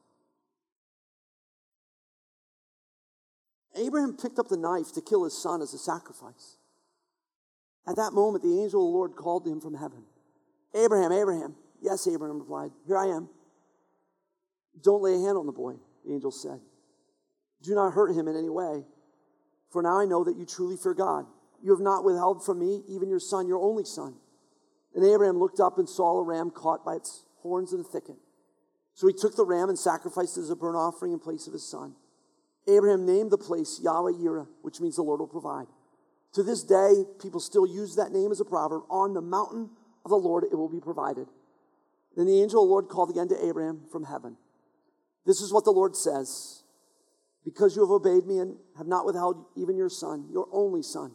Abraham 3.74 4.16
picked 4.16 4.38
up 4.38 4.48
the 4.48 4.56
knife 4.56 4.92
to 4.92 5.00
kill 5.00 5.24
his 5.24 5.40
son 5.40 5.62
as 5.62 5.72
a 5.72 5.78
sacrifice. 5.78 6.56
At 7.86 7.96
that 7.96 8.12
moment, 8.12 8.44
the 8.44 8.60
angel 8.62 8.86
of 8.86 8.92
the 8.92 8.96
Lord 8.96 9.16
called 9.16 9.44
to 9.44 9.50
him 9.50 9.60
from 9.60 9.74
heaven 9.74 10.04
Abraham, 10.74 11.12
Abraham. 11.12 11.56
Yes, 11.80 12.06
Abraham 12.06 12.38
replied, 12.38 12.70
Here 12.86 12.96
I 12.96 13.06
am. 13.06 13.28
Don't 14.82 15.02
lay 15.02 15.14
a 15.14 15.18
hand 15.18 15.36
on 15.36 15.46
the 15.46 15.52
boy, 15.52 15.74
the 16.04 16.14
angel 16.14 16.30
said. 16.30 16.60
Do 17.62 17.74
not 17.74 17.92
hurt 17.92 18.14
him 18.14 18.28
in 18.28 18.36
any 18.36 18.48
way, 18.48 18.84
for 19.70 19.82
now 19.82 20.00
I 20.00 20.04
know 20.04 20.24
that 20.24 20.36
you 20.36 20.46
truly 20.46 20.76
fear 20.76 20.94
God. 20.94 21.26
You 21.62 21.72
have 21.72 21.80
not 21.80 22.04
withheld 22.04 22.44
from 22.44 22.58
me 22.58 22.82
even 22.88 23.08
your 23.08 23.20
son, 23.20 23.46
your 23.46 23.60
only 23.60 23.84
son. 23.84 24.14
And 24.94 25.04
Abraham 25.04 25.38
looked 25.38 25.60
up 25.60 25.78
and 25.78 25.88
saw 25.88 26.18
a 26.18 26.22
ram 26.22 26.50
caught 26.50 26.84
by 26.84 26.94
its 26.94 27.24
horns 27.42 27.72
in 27.72 27.80
a 27.80 27.84
thicket. 27.84 28.16
So 28.94 29.06
he 29.06 29.14
took 29.14 29.36
the 29.36 29.44
ram 29.44 29.68
and 29.68 29.78
sacrificed 29.78 30.36
it 30.36 30.42
as 30.42 30.50
a 30.50 30.56
burnt 30.56 30.76
offering 30.76 31.12
in 31.12 31.18
place 31.18 31.46
of 31.46 31.52
his 31.52 31.68
son. 31.68 31.94
Abraham 32.68 33.06
named 33.06 33.30
the 33.30 33.38
place 33.38 33.80
Yahweh 33.82 34.12
Yireh, 34.12 34.46
which 34.62 34.80
means 34.80 34.96
the 34.96 35.02
Lord 35.02 35.20
will 35.20 35.28
provide. 35.28 35.66
To 36.34 36.42
this 36.42 36.62
day, 36.62 37.04
people 37.20 37.40
still 37.40 37.66
use 37.66 37.96
that 37.96 38.12
name 38.12 38.32
as 38.32 38.40
a 38.40 38.44
proverb. 38.44 38.84
On 38.88 39.12
the 39.12 39.20
mountain 39.20 39.70
of 40.04 40.10
the 40.10 40.16
Lord 40.16 40.44
it 40.44 40.56
will 40.56 40.68
be 40.68 40.80
provided. 40.80 41.28
Then 42.16 42.26
the 42.26 42.42
angel 42.42 42.62
of 42.62 42.68
the 42.68 42.70
Lord 42.70 42.88
called 42.88 43.10
again 43.10 43.28
to 43.28 43.46
Abraham 43.46 43.82
from 43.90 44.04
heaven. 44.04 44.36
This 45.26 45.40
is 45.40 45.52
what 45.52 45.64
the 45.64 45.70
Lord 45.70 45.96
says 45.96 46.62
Because 47.44 47.76
you 47.76 47.82
have 47.82 47.90
obeyed 47.90 48.26
me 48.26 48.38
and 48.38 48.56
have 48.76 48.86
not 48.86 49.06
withheld 49.06 49.46
even 49.56 49.76
your 49.76 49.88
son, 49.88 50.28
your 50.30 50.48
only 50.52 50.82
son, 50.82 51.12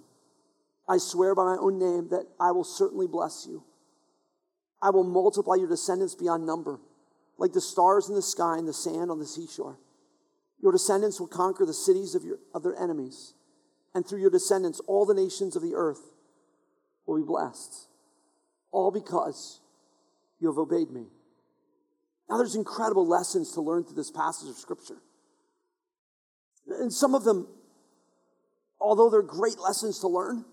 I 0.87 0.97
swear 0.97 1.35
by 1.35 1.43
my 1.43 1.57
own 1.59 1.77
name 1.77 2.09
that 2.09 2.27
I 2.39 2.51
will 2.51 2.63
certainly 2.63 3.07
bless 3.07 3.45
you. 3.47 3.63
I 4.81 4.91
will 4.91 5.03
multiply 5.03 5.55
your 5.55 5.67
descendants 5.67 6.15
beyond 6.15 6.45
number, 6.45 6.79
like 7.37 7.51
the 7.51 7.61
stars 7.61 8.09
in 8.09 8.15
the 8.15 8.21
sky 8.21 8.57
and 8.57 8.67
the 8.67 8.73
sand 8.73 9.11
on 9.11 9.19
the 9.19 9.25
seashore. 9.25 9.79
Your 10.61 10.71
descendants 10.71 11.19
will 11.19 11.27
conquer 11.27 11.65
the 11.65 11.73
cities 11.73 12.15
of, 12.15 12.23
your, 12.23 12.37
of 12.53 12.63
their 12.63 12.75
enemies, 12.81 13.33
and 13.97 14.07
through 14.07 14.21
your 14.21 14.29
descendants, 14.29 14.79
all 14.81 15.07
the 15.07 15.15
nations 15.15 15.55
of 15.55 15.63
the 15.63 15.73
earth 15.73 16.11
will 17.07 17.17
be 17.17 17.25
blessed. 17.25 17.87
All 18.71 18.91
because 18.91 19.59
you 20.39 20.47
have 20.49 20.59
obeyed 20.59 20.91
me. 20.91 21.07
Now, 22.29 22.37
there's 22.37 22.53
incredible 22.53 23.07
lessons 23.07 23.53
to 23.53 23.61
learn 23.61 23.85
through 23.85 23.95
this 23.95 24.11
passage 24.11 24.49
of 24.49 24.55
Scripture. 24.55 24.97
And 26.67 26.93
some 26.93 27.15
of 27.15 27.23
them, 27.23 27.47
although 28.79 29.09
they're 29.09 29.23
great 29.23 29.57
lessons 29.57 29.97
to 30.01 30.07
learn, 30.07 30.45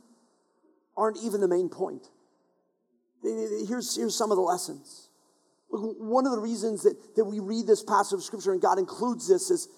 aren't 0.96 1.18
even 1.22 1.42
the 1.42 1.48
main 1.48 1.68
point. 1.68 2.08
Here's, 3.22 3.94
here's 3.94 4.16
some 4.16 4.30
of 4.30 4.36
the 4.36 4.42
lessons. 4.42 5.10
One 5.68 6.24
of 6.24 6.32
the 6.32 6.40
reasons 6.40 6.84
that, 6.84 7.16
that 7.16 7.26
we 7.26 7.40
read 7.40 7.66
this 7.66 7.82
passage 7.82 8.14
of 8.14 8.22
Scripture 8.22 8.52
and 8.52 8.62
God 8.62 8.78
includes 8.78 9.28
this 9.28 9.50
is, 9.50 9.68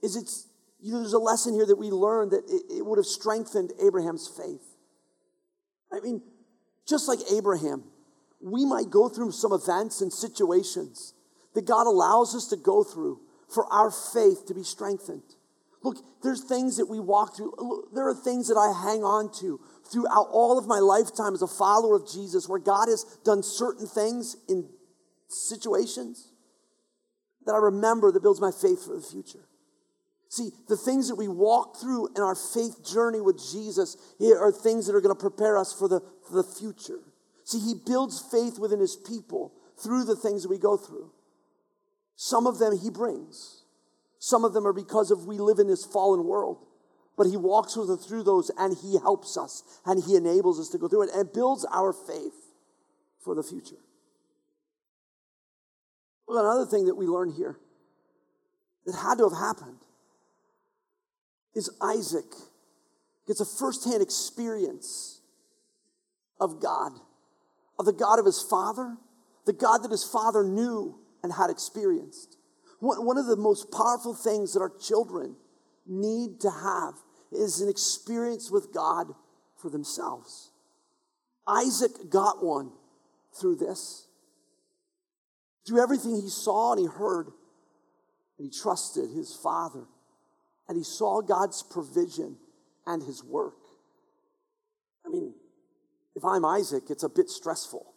is 0.00 0.14
it's, 0.14 0.46
you 0.82 0.92
know, 0.92 1.00
there's 1.00 1.12
a 1.12 1.18
lesson 1.18 1.54
here 1.54 1.66
that 1.66 1.78
we 1.78 1.90
learned 1.90 2.32
that 2.32 2.44
it, 2.48 2.78
it 2.78 2.86
would 2.86 2.98
have 2.98 3.06
strengthened 3.06 3.72
Abraham's 3.84 4.28
faith. 4.28 4.76
I 5.92 6.00
mean, 6.00 6.22
just 6.88 7.08
like 7.08 7.18
Abraham, 7.32 7.84
we 8.40 8.64
might 8.64 8.90
go 8.90 9.08
through 9.08 9.32
some 9.32 9.52
events 9.52 10.00
and 10.00 10.12
situations 10.12 11.14
that 11.54 11.66
God 11.66 11.86
allows 11.86 12.34
us 12.34 12.46
to 12.48 12.56
go 12.56 12.84
through 12.84 13.20
for 13.52 13.70
our 13.72 13.90
faith 13.90 14.46
to 14.46 14.54
be 14.54 14.62
strengthened. 14.62 15.22
Look, 15.82 15.96
there's 16.22 16.44
things 16.44 16.76
that 16.76 16.86
we 16.86 17.00
walk 17.00 17.36
through. 17.36 17.88
There 17.94 18.08
are 18.08 18.14
things 18.14 18.48
that 18.48 18.56
I 18.56 18.72
hang 18.88 19.02
on 19.02 19.32
to 19.40 19.60
throughout 19.90 20.28
all 20.30 20.58
of 20.58 20.66
my 20.66 20.78
lifetime 20.78 21.34
as 21.34 21.42
a 21.42 21.46
follower 21.46 21.96
of 21.96 22.10
Jesus 22.10 22.48
where 22.48 22.58
God 22.58 22.88
has 22.88 23.04
done 23.24 23.42
certain 23.42 23.86
things 23.86 24.36
in 24.48 24.68
situations 25.28 26.32
that 27.46 27.52
I 27.52 27.58
remember 27.58 28.12
that 28.12 28.20
builds 28.20 28.40
my 28.40 28.52
faith 28.52 28.84
for 28.84 28.94
the 28.94 29.02
future. 29.02 29.46
See, 30.30 30.52
the 30.68 30.76
things 30.76 31.08
that 31.08 31.16
we 31.16 31.26
walk 31.26 31.78
through 31.80 32.10
in 32.14 32.22
our 32.22 32.36
faith 32.36 32.86
journey 32.86 33.20
with 33.20 33.42
Jesus 33.52 33.96
are 34.22 34.52
things 34.52 34.86
that 34.86 34.94
are 34.94 35.00
going 35.00 35.14
to 35.14 35.20
prepare 35.20 35.58
us 35.58 35.72
for 35.72 35.88
the, 35.88 36.00
for 36.28 36.36
the 36.36 36.44
future. 36.44 37.00
See, 37.42 37.58
He 37.58 37.74
builds 37.74 38.24
faith 38.30 38.56
within 38.56 38.78
His 38.78 38.94
people 38.94 39.52
through 39.82 40.04
the 40.04 40.14
things 40.14 40.42
that 40.42 40.48
we 40.48 40.58
go 40.58 40.76
through. 40.76 41.10
Some 42.14 42.46
of 42.46 42.60
them 42.60 42.78
He 42.78 42.90
brings, 42.90 43.64
some 44.20 44.44
of 44.44 44.52
them 44.52 44.68
are 44.68 44.72
because 44.72 45.10
of 45.10 45.26
we 45.26 45.38
live 45.38 45.58
in 45.58 45.66
this 45.66 45.84
fallen 45.84 46.24
world. 46.24 46.64
But 47.16 47.26
He 47.26 47.36
walks 47.36 47.76
with 47.76 47.90
us 47.90 48.06
through 48.06 48.22
those 48.22 48.52
and 48.56 48.76
He 48.80 49.00
helps 49.00 49.36
us 49.36 49.64
and 49.84 50.00
He 50.00 50.14
enables 50.14 50.60
us 50.60 50.68
to 50.68 50.78
go 50.78 50.86
through 50.86 51.08
it 51.08 51.10
and 51.12 51.32
builds 51.32 51.66
our 51.72 51.92
faith 51.92 52.54
for 53.24 53.34
the 53.34 53.42
future. 53.42 53.82
Well, 56.28 56.38
another 56.38 56.70
thing 56.70 56.86
that 56.86 56.94
we 56.94 57.06
learn 57.06 57.32
here 57.32 57.58
that 58.86 58.94
had 58.94 59.18
to 59.18 59.28
have 59.28 59.36
happened 59.36 59.78
is 61.54 61.70
Isaac 61.82 62.32
gets 63.26 63.40
a 63.40 63.44
firsthand 63.44 64.02
experience 64.02 65.20
of 66.40 66.60
God, 66.60 66.92
of 67.78 67.86
the 67.86 67.92
God 67.92 68.18
of 68.18 68.26
his 68.26 68.42
father, 68.42 68.96
the 69.46 69.52
God 69.52 69.78
that 69.82 69.90
his 69.90 70.04
father 70.04 70.44
knew 70.44 70.98
and 71.22 71.32
had 71.32 71.50
experienced. 71.50 72.36
One 72.80 73.18
of 73.18 73.26
the 73.26 73.36
most 73.36 73.70
powerful 73.70 74.14
things 74.14 74.54
that 74.54 74.60
our 74.60 74.72
children 74.78 75.36
need 75.86 76.40
to 76.40 76.50
have 76.50 76.94
is 77.30 77.60
an 77.60 77.68
experience 77.68 78.50
with 78.50 78.72
God 78.72 79.08
for 79.56 79.70
themselves. 79.70 80.50
Isaac 81.46 82.10
got 82.10 82.42
one 82.44 82.72
through 83.38 83.56
this, 83.56 84.06
through 85.66 85.82
everything 85.82 86.14
he 86.14 86.28
saw 86.28 86.72
and 86.72 86.80
he 86.80 86.86
heard, 86.86 87.26
and 88.38 88.46
he 88.46 88.50
trusted 88.50 89.10
his 89.10 89.34
father 89.34 89.86
and 90.70 90.78
he 90.78 90.84
saw 90.84 91.20
God's 91.20 91.64
provision 91.64 92.36
and 92.86 93.02
his 93.02 93.24
work. 93.24 93.56
I 95.04 95.08
mean, 95.08 95.34
if 96.14 96.24
I'm 96.24 96.44
Isaac, 96.44 96.84
it's 96.90 97.02
a 97.02 97.08
bit 97.08 97.28
stressful 97.28 97.92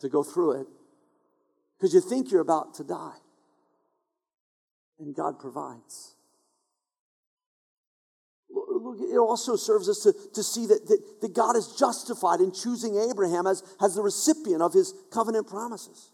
to 0.00 0.08
go 0.08 0.22
through 0.22 0.62
it 0.62 0.66
because 1.76 1.92
you 1.92 2.00
think 2.00 2.30
you're 2.30 2.40
about 2.40 2.72
to 2.76 2.84
die, 2.84 3.18
and 4.98 5.14
God 5.14 5.38
provides. 5.38 6.14
Look, 8.48 8.96
it 9.00 9.18
also 9.18 9.56
serves 9.56 9.86
us 9.90 10.00
to, 10.04 10.14
to 10.32 10.42
see 10.42 10.64
that, 10.64 10.86
that, 10.88 11.20
that 11.20 11.34
God 11.34 11.56
is 11.56 11.76
justified 11.78 12.40
in 12.40 12.52
choosing 12.52 12.96
Abraham 12.96 13.46
as, 13.46 13.62
as 13.82 13.96
the 13.96 14.02
recipient 14.02 14.62
of 14.62 14.72
his 14.72 14.94
covenant 15.12 15.46
promises. 15.46 16.10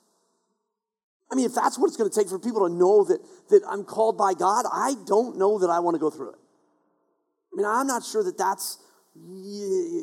I 1.31 1.37
mean, 1.37 1.47
if 1.47 1.55
that's 1.55 1.79
what 1.79 1.87
it's 1.87 1.97
going 1.97 2.11
to 2.11 2.17
take 2.17 2.29
for 2.29 2.39
people 2.39 2.69
to 2.69 2.75
know 2.75 3.05
that, 3.05 3.21
that 3.51 3.63
I'm 3.69 3.85
called 3.85 4.19
by 4.19 4.35
God, 4.35 4.65
I 4.73 4.95
don't 5.07 5.39
know 5.39 5.59
that 5.61 5.71
I 5.71 5.79
want 5.79 5.95
to 5.95 5.99
go 5.99 6.11
through 6.11 6.31
it. 6.31 6.39
I 7.53 7.57
mean, 7.57 7.67
I'm 7.67 7.87
not 7.87 8.05
sure 8.05 8.25
that 8.25 8.37
that's, 8.37 8.79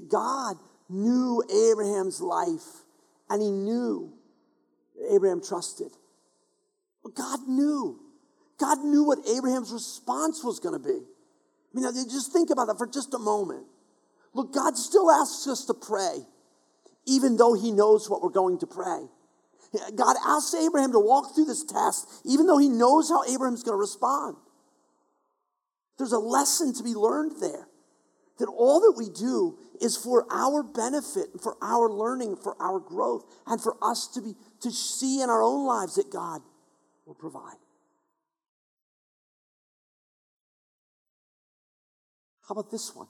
God 0.10 0.56
knew 0.90 1.44
Abraham's 1.72 2.22
life 2.22 2.84
and 3.30 3.42
he 3.42 3.52
knew 3.52 4.14
Abraham 5.12 5.42
trusted. 5.42 5.92
But 7.04 7.16
God 7.16 7.40
knew. 7.48 8.00
God 8.58 8.80
knew 8.80 9.04
what 9.04 9.20
Abraham's 9.28 9.72
response 9.72 10.44
was 10.44 10.60
going 10.60 10.82
to 10.82 10.86
be. 10.86 11.00
I 11.76 11.92
mean, 11.92 12.10
just 12.10 12.32
think 12.34 12.50
about 12.50 12.68
that 12.68 12.78
for 12.78 12.88
just 12.88 13.14
a 13.14 13.20
moment. 13.20 13.66
Look, 14.34 14.54
God 14.54 14.78
still 14.78 15.12
asks 15.12 15.48
us 15.48 15.66
to 15.66 15.74
pray, 15.74 16.26
even 17.06 17.38
though 17.38 17.54
he 17.54 17.72
knows 17.72 18.10
what 18.10 18.22
we're 18.22 18.30
going 18.30 18.60
to 18.60 18.68
pray. 18.68 19.08
God 19.96 20.16
asks 20.26 20.54
Abraham 20.54 20.92
to 20.94 21.00
walk 21.00 21.36
through 21.36 21.46
this 21.46 21.64
test, 21.64 22.08
even 22.26 22.48
though 22.48 22.58
he 22.58 22.70
knows 22.70 23.10
how 23.10 23.24
Abraham's 23.24 23.64
going 23.64 23.74
to 23.74 23.80
respond. 23.80 24.38
There's 25.98 26.14
a 26.14 26.20
lesson 26.20 26.74
to 26.76 26.84
be 26.84 26.94
learned 26.94 27.42
there. 27.42 27.68
That 28.40 28.48
all 28.48 28.80
that 28.82 28.94
we 28.96 29.10
do 29.10 29.58
is 29.82 29.98
for 29.98 30.26
our 30.32 30.62
benefit, 30.62 31.42
for 31.42 31.58
our 31.62 31.90
learning, 31.90 32.36
for 32.36 32.56
our 32.62 32.80
growth, 32.80 33.26
and 33.48 33.60
for 33.60 33.76
us 33.82 34.08
to 34.14 34.22
be 34.22 34.36
to 34.62 34.72
see 34.72 35.22
in 35.22 35.30
our 35.30 35.42
own 35.42 35.66
lives 35.66 35.96
that 35.96 36.12
God 36.12 36.42
will 37.08 37.16
provide. 37.16 37.58
How 42.48 42.54
about 42.54 42.70
this 42.70 42.96
one? 42.96 43.08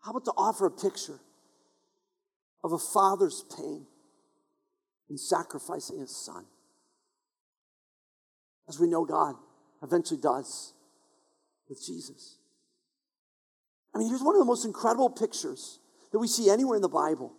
How 0.00 0.10
about 0.10 0.26
to 0.26 0.32
offer 0.32 0.66
a 0.66 0.70
picture 0.70 1.20
of 2.62 2.72
a 2.72 2.78
father's 2.78 3.44
pain? 3.56 3.86
In 5.10 5.18
sacrificing 5.18 5.98
his 5.98 6.14
son. 6.16 6.46
As 8.68 8.78
we 8.78 8.86
know, 8.86 9.04
God 9.04 9.34
eventually 9.82 10.20
does 10.20 10.72
with 11.68 11.84
Jesus. 11.84 12.36
I 13.94 13.98
mean, 13.98 14.08
here's 14.08 14.22
one 14.22 14.36
of 14.36 14.38
the 14.38 14.46
most 14.46 14.64
incredible 14.64 15.10
pictures 15.10 15.80
that 16.12 16.20
we 16.20 16.28
see 16.28 16.48
anywhere 16.48 16.76
in 16.76 16.82
the 16.82 16.88
Bible. 16.88 17.32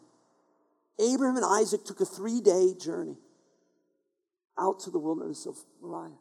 Abraham 1.00 1.38
and 1.38 1.46
Isaac 1.46 1.86
took 1.86 2.02
a 2.02 2.06
three 2.06 2.42
day 2.42 2.74
journey 2.80 3.16
out 4.60 4.82
to 4.82 4.92
the 4.92 5.00
wilderness 5.00 5.46
of 5.46 5.56
Moriah. 5.82 6.12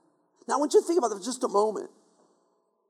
Now, 0.47 0.55
I 0.55 0.59
want 0.59 0.73
you 0.73 0.81
to 0.81 0.87
think 0.87 0.99
about 0.99 1.09
that 1.09 1.19
for 1.19 1.25
just 1.25 1.43
a 1.43 1.49
moment. 1.49 1.91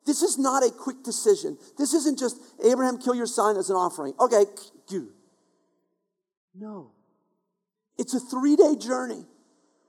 This 0.06 0.22
is 0.22 0.38
not 0.38 0.62
a 0.62 0.70
quick 0.70 1.02
decision. 1.02 1.58
This 1.78 1.94
isn't 1.94 2.18
just 2.18 2.38
Abraham, 2.64 2.98
kill 2.98 3.14
your 3.14 3.26
son 3.26 3.56
as 3.56 3.70
an 3.70 3.76
offering. 3.76 4.14
Okay. 4.20 4.44
No. 6.54 6.92
It's 8.00 8.14
a 8.14 8.18
three 8.18 8.56
day 8.56 8.76
journey 8.76 9.26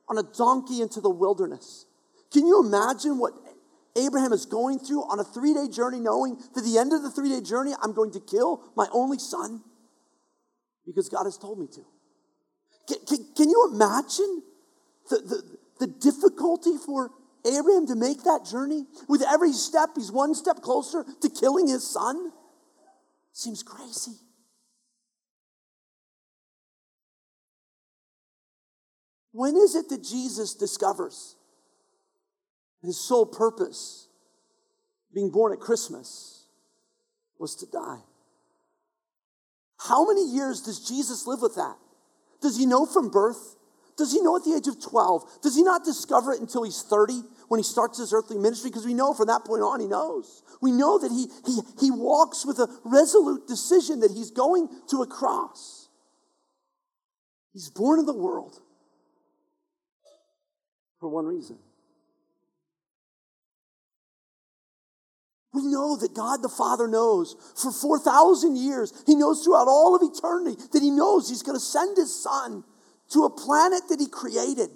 on 0.10 0.17
a 0.17 0.24
donkey 0.24 0.82
into 0.82 1.00
the 1.00 1.10
wilderness. 1.10 1.86
Can 2.34 2.45
you 2.45 2.62
imagine 2.62 3.17
what 3.17 3.32
Abraham 3.95 4.34
is 4.34 4.45
going 4.45 4.80
through 4.80 5.04
on 5.04 5.21
a 5.21 5.24
three 5.24 5.54
day 5.54 5.69
journey, 5.69 6.02
knowing 6.02 6.36
that 6.54 6.62
the 6.62 6.78
end 6.78 6.91
of 6.91 7.04
the 7.04 7.10
three 7.10 7.30
day 7.30 7.39
journey, 7.39 7.71
I'm 7.82 7.93
going 7.93 8.12
to 8.12 8.19
kill 8.19 8.63
my 8.76 8.88
only 8.91 9.17
son? 9.17 9.62
Because 10.86 11.08
God 11.08 11.24
has 11.24 11.38
told 11.38 11.58
me 11.58 11.67
to. 11.67 11.86
Can, 12.89 12.97
can, 13.08 13.26
can 13.38 13.50
you 13.50 13.71
imagine 13.74 14.43
the, 15.10 15.17
the, 15.80 15.86
the 15.86 15.88
difficulty 15.88 16.76
for 16.86 17.12
Abraham 17.45 17.88
to 17.88 17.95
make 17.95 18.24
that 18.24 18.45
journey? 18.45 18.88
With 19.08 19.24
every 19.24 19.54
step, 19.54 19.91
he's 19.95 20.12
one 20.12 20.36
step 20.36 20.58
closer 20.58 21.06
to 21.21 21.30
killing 21.30 21.69
his 21.69 21.89
son? 21.89 22.34
Seems 23.32 23.63
crazy. 23.63 24.17
When 29.32 29.56
is 29.56 29.76
it 29.76 29.89
that 29.89 30.04
Jesus 30.04 30.54
discovers 30.54 31.36
his 32.84 33.00
sole 33.00 33.26
purpose, 33.26 34.08
being 35.13 35.32
born 35.32 35.54
at 35.54 35.60
Christmas, 35.60 36.46
was 37.39 37.56
to 37.58 37.65
die? 37.65 38.00
How 39.88 40.08
many 40.08 40.30
years 40.30 40.62
does 40.62 40.88
Jesus 40.88 41.26
live 41.26 41.41
with 41.41 41.56
that? 41.56 41.76
Does 42.41 42.58
he 42.58 42.65
know 42.65 42.86
from 42.86 43.10
birth? 43.10 43.56
Does 43.98 44.12
he 44.12 44.22
know 44.22 44.36
at 44.36 44.44
the 44.44 44.54
age 44.54 44.67
of 44.67 44.82
12? 44.82 45.41
Does 45.41 45.56
he 45.56 45.63
not 45.63 45.84
discover 45.84 46.34
it 46.34 46.41
until 46.41 46.63
he's 46.63 46.82
30 46.82 47.22
when 47.48 47.60
he 47.60 47.63
starts 47.63 48.00
his 48.00 48.13
earthly 48.13 48.38
ministry? 48.38 48.70
Because 48.70 48.86
we 48.86 48.94
know 48.94 49.13
from 49.13 49.28
that 49.28 49.46
point 49.46 49.63
on 49.63 49.80
he 49.80 49.88
knows. 49.88 50.44
We 50.62 50.72
know 50.72 51.00
that 51.00 51.12
he, 51.12 51.28
he, 51.46 51.62
he 51.80 51.91
walks 51.91 52.46
with 52.46 52.60
a 52.60 52.67
resolute 52.84 53.48
decision 53.48 54.00
that 54.02 54.12
he's 54.12 54.32
going 54.32 54.70
to 54.89 55.02
a 55.02 55.08
cross. 55.08 55.89
He's 57.54 57.70
born 57.70 58.00
in 58.00 58.06
the 58.06 58.13
world 58.13 58.60
for 61.02 61.10
one 61.10 61.26
reason. 61.26 61.58
We 65.54 65.66
know 65.66 65.98
that 65.98 66.14
God 66.14 66.42
the 66.42 66.48
Father 66.48 66.88
knows 66.88 67.36
for 67.62 67.74
4,000 67.74 68.56
years. 68.56 68.94
He 69.06 69.16
knows 69.16 69.44
throughout 69.44 69.68
all 69.68 69.96
of 69.96 70.02
eternity 70.04 70.62
that 70.72 70.82
He 70.82 70.92
knows 70.92 71.28
He's 71.28 71.44
going 71.44 71.58
to 71.58 71.60
send 71.60 71.98
His 71.98 72.24
Son 72.24 72.64
to 73.12 73.26
a 73.26 73.30
planet 73.30 73.82
that 73.90 74.00
He 74.00 74.08
created 74.08 74.70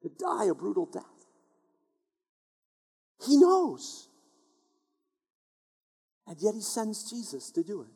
to 0.00 0.10
die 0.18 0.46
a 0.46 0.54
brutal 0.54 0.86
death. 0.86 1.02
He 3.26 3.36
knows. 3.36 4.08
And 6.26 6.36
yet 6.40 6.54
He 6.54 6.62
sends 6.62 7.10
Jesus 7.10 7.50
to 7.50 7.62
do 7.62 7.82
it. 7.82 7.90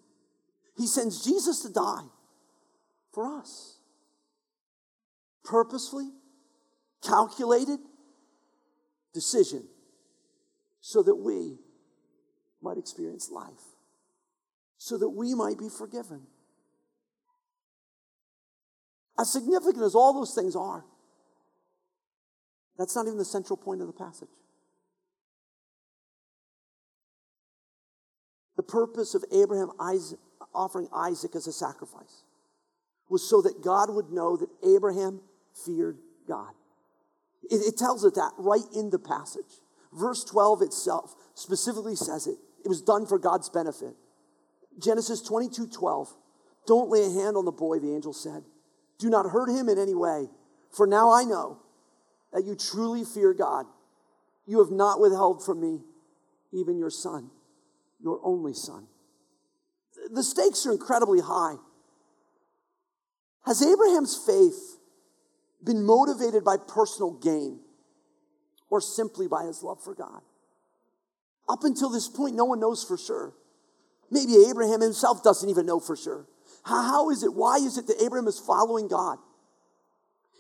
He 0.77 0.87
sends 0.87 1.25
Jesus 1.25 1.62
to 1.62 1.72
die 1.72 2.05
for 3.14 3.38
us 3.38 3.75
purposefully, 5.46 6.11
calculated 7.02 7.78
decision 9.14 9.64
so 10.80 11.02
that 11.02 11.14
we 11.14 11.59
might 12.61 12.76
experience 12.76 13.30
life, 13.30 13.76
so 14.76 14.98
that 14.98 15.09
we 15.09 15.35
might 15.35 15.59
be 15.59 15.68
forgiven. 15.68 16.22
As 19.18 19.32
significant 19.32 19.82
as 19.82 19.94
all 19.94 20.12
those 20.12 20.35
things 20.35 20.54
are, 20.54 20.85
that's 22.76 22.94
not 22.94 23.06
even 23.06 23.16
the 23.16 23.24
central 23.24 23.56
point 23.56 23.80
of 23.80 23.87
the 23.87 23.92
passage. 23.92 24.28
The 28.56 28.62
purpose 28.62 29.14
of 29.14 29.24
Abraham 29.32 29.70
Isaac, 29.80 30.18
offering 30.54 30.88
Isaac 30.92 31.35
as 31.35 31.46
a 31.46 31.52
sacrifice 31.52 32.22
was 33.09 33.28
so 33.28 33.40
that 33.42 33.62
God 33.62 33.90
would 33.90 34.11
know 34.11 34.37
that 34.37 34.48
Abraham 34.66 35.20
feared 35.64 35.99
God. 36.29 36.53
It, 37.51 37.57
it 37.57 37.77
tells 37.77 38.05
us 38.05 38.12
that 38.14 38.33
right 38.38 38.64
in 38.75 38.90
the 38.90 38.99
passage. 38.99 39.61
Verse 39.92 40.25
12 40.25 40.62
itself 40.62 41.14
specifically 41.35 41.97
says 41.97 42.27
it. 42.27 42.37
It 42.64 42.69
was 42.69 42.83
done 42.83 43.07
for 43.07 43.19
God's 43.19 43.49
benefit. 43.49 43.95
Genesis 44.79 45.23
22 45.23 45.69
12. 45.69 46.14
Don't 46.66 46.90
lay 46.90 47.05
a 47.05 47.11
hand 47.11 47.37
on 47.37 47.45
the 47.45 47.53
boy, 47.53 47.79
the 47.79 47.95
angel 47.95 48.12
said. 48.12 48.42
Do 48.99 49.09
not 49.09 49.31
hurt 49.31 49.49
him 49.49 49.69
in 49.69 49.79
any 49.79 49.95
way. 49.95 50.27
For 50.73 50.87
now 50.87 51.12
I 51.12 51.23
know 51.23 51.59
that 52.33 52.45
you 52.45 52.57
truly 52.57 53.05
fear 53.05 53.33
God. 53.33 53.66
You 54.47 54.59
have 54.59 54.73
not 54.73 55.01
withheld 55.01 55.45
from 55.45 55.61
me 55.61 55.81
even 56.53 56.79
your 56.79 56.90
son, 56.90 57.31
your 58.03 58.21
only 58.23 58.55
son. 58.55 58.87
The 60.11 60.23
stakes 60.23 60.66
are 60.66 60.73
incredibly 60.73 61.21
high. 61.21 61.57
Has 63.45 63.62
Abraham's 63.62 64.16
faith 64.16 64.75
been 65.66 65.85
motivated 65.85 66.44
by 66.44 66.57
personal 66.57 67.11
gain 67.11 67.61
or 68.70 68.81
simply 68.81 69.29
by 69.29 69.44
his 69.44 69.62
love 69.62 69.83
for 69.83 69.94
God. 69.94 70.22
Up 71.48 71.64
until 71.64 71.90
this 71.90 72.09
point, 72.09 72.35
no 72.35 72.44
one 72.44 72.61
knows 72.61 72.83
for 72.83 72.96
sure. 72.96 73.35
Maybe 74.11 74.46
Abraham 74.48 74.81
himself 74.81 75.22
doesn't 75.22 75.50
even 75.50 75.66
know 75.66 75.81
for 75.81 75.96
sure. 75.96 76.26
how 76.64 77.11
is 77.11 77.22
it? 77.22 77.35
Why 77.35 77.57
is 77.57 77.76
it 77.76 77.87
that 77.88 78.02
Abraham 78.02 78.29
is 78.29 78.38
following 78.38 78.88
God? 78.88 79.18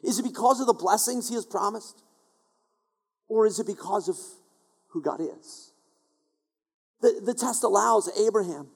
Is 0.02 0.18
it 0.18 0.22
because 0.22 0.60
of 0.60 0.66
the 0.66 0.72
blessings 0.72 1.28
he 1.28 1.34
has 1.34 1.44
promised? 1.44 2.02
Or 3.28 3.46
is 3.46 3.58
it 3.58 3.66
because 3.66 4.08
of 4.08 4.16
who 4.88 5.02
God 5.02 5.20
is? 5.20 5.72
The, 7.00 7.20
the 7.24 7.34
test 7.34 7.64
allows 7.64 8.08
Abraham 8.18 8.68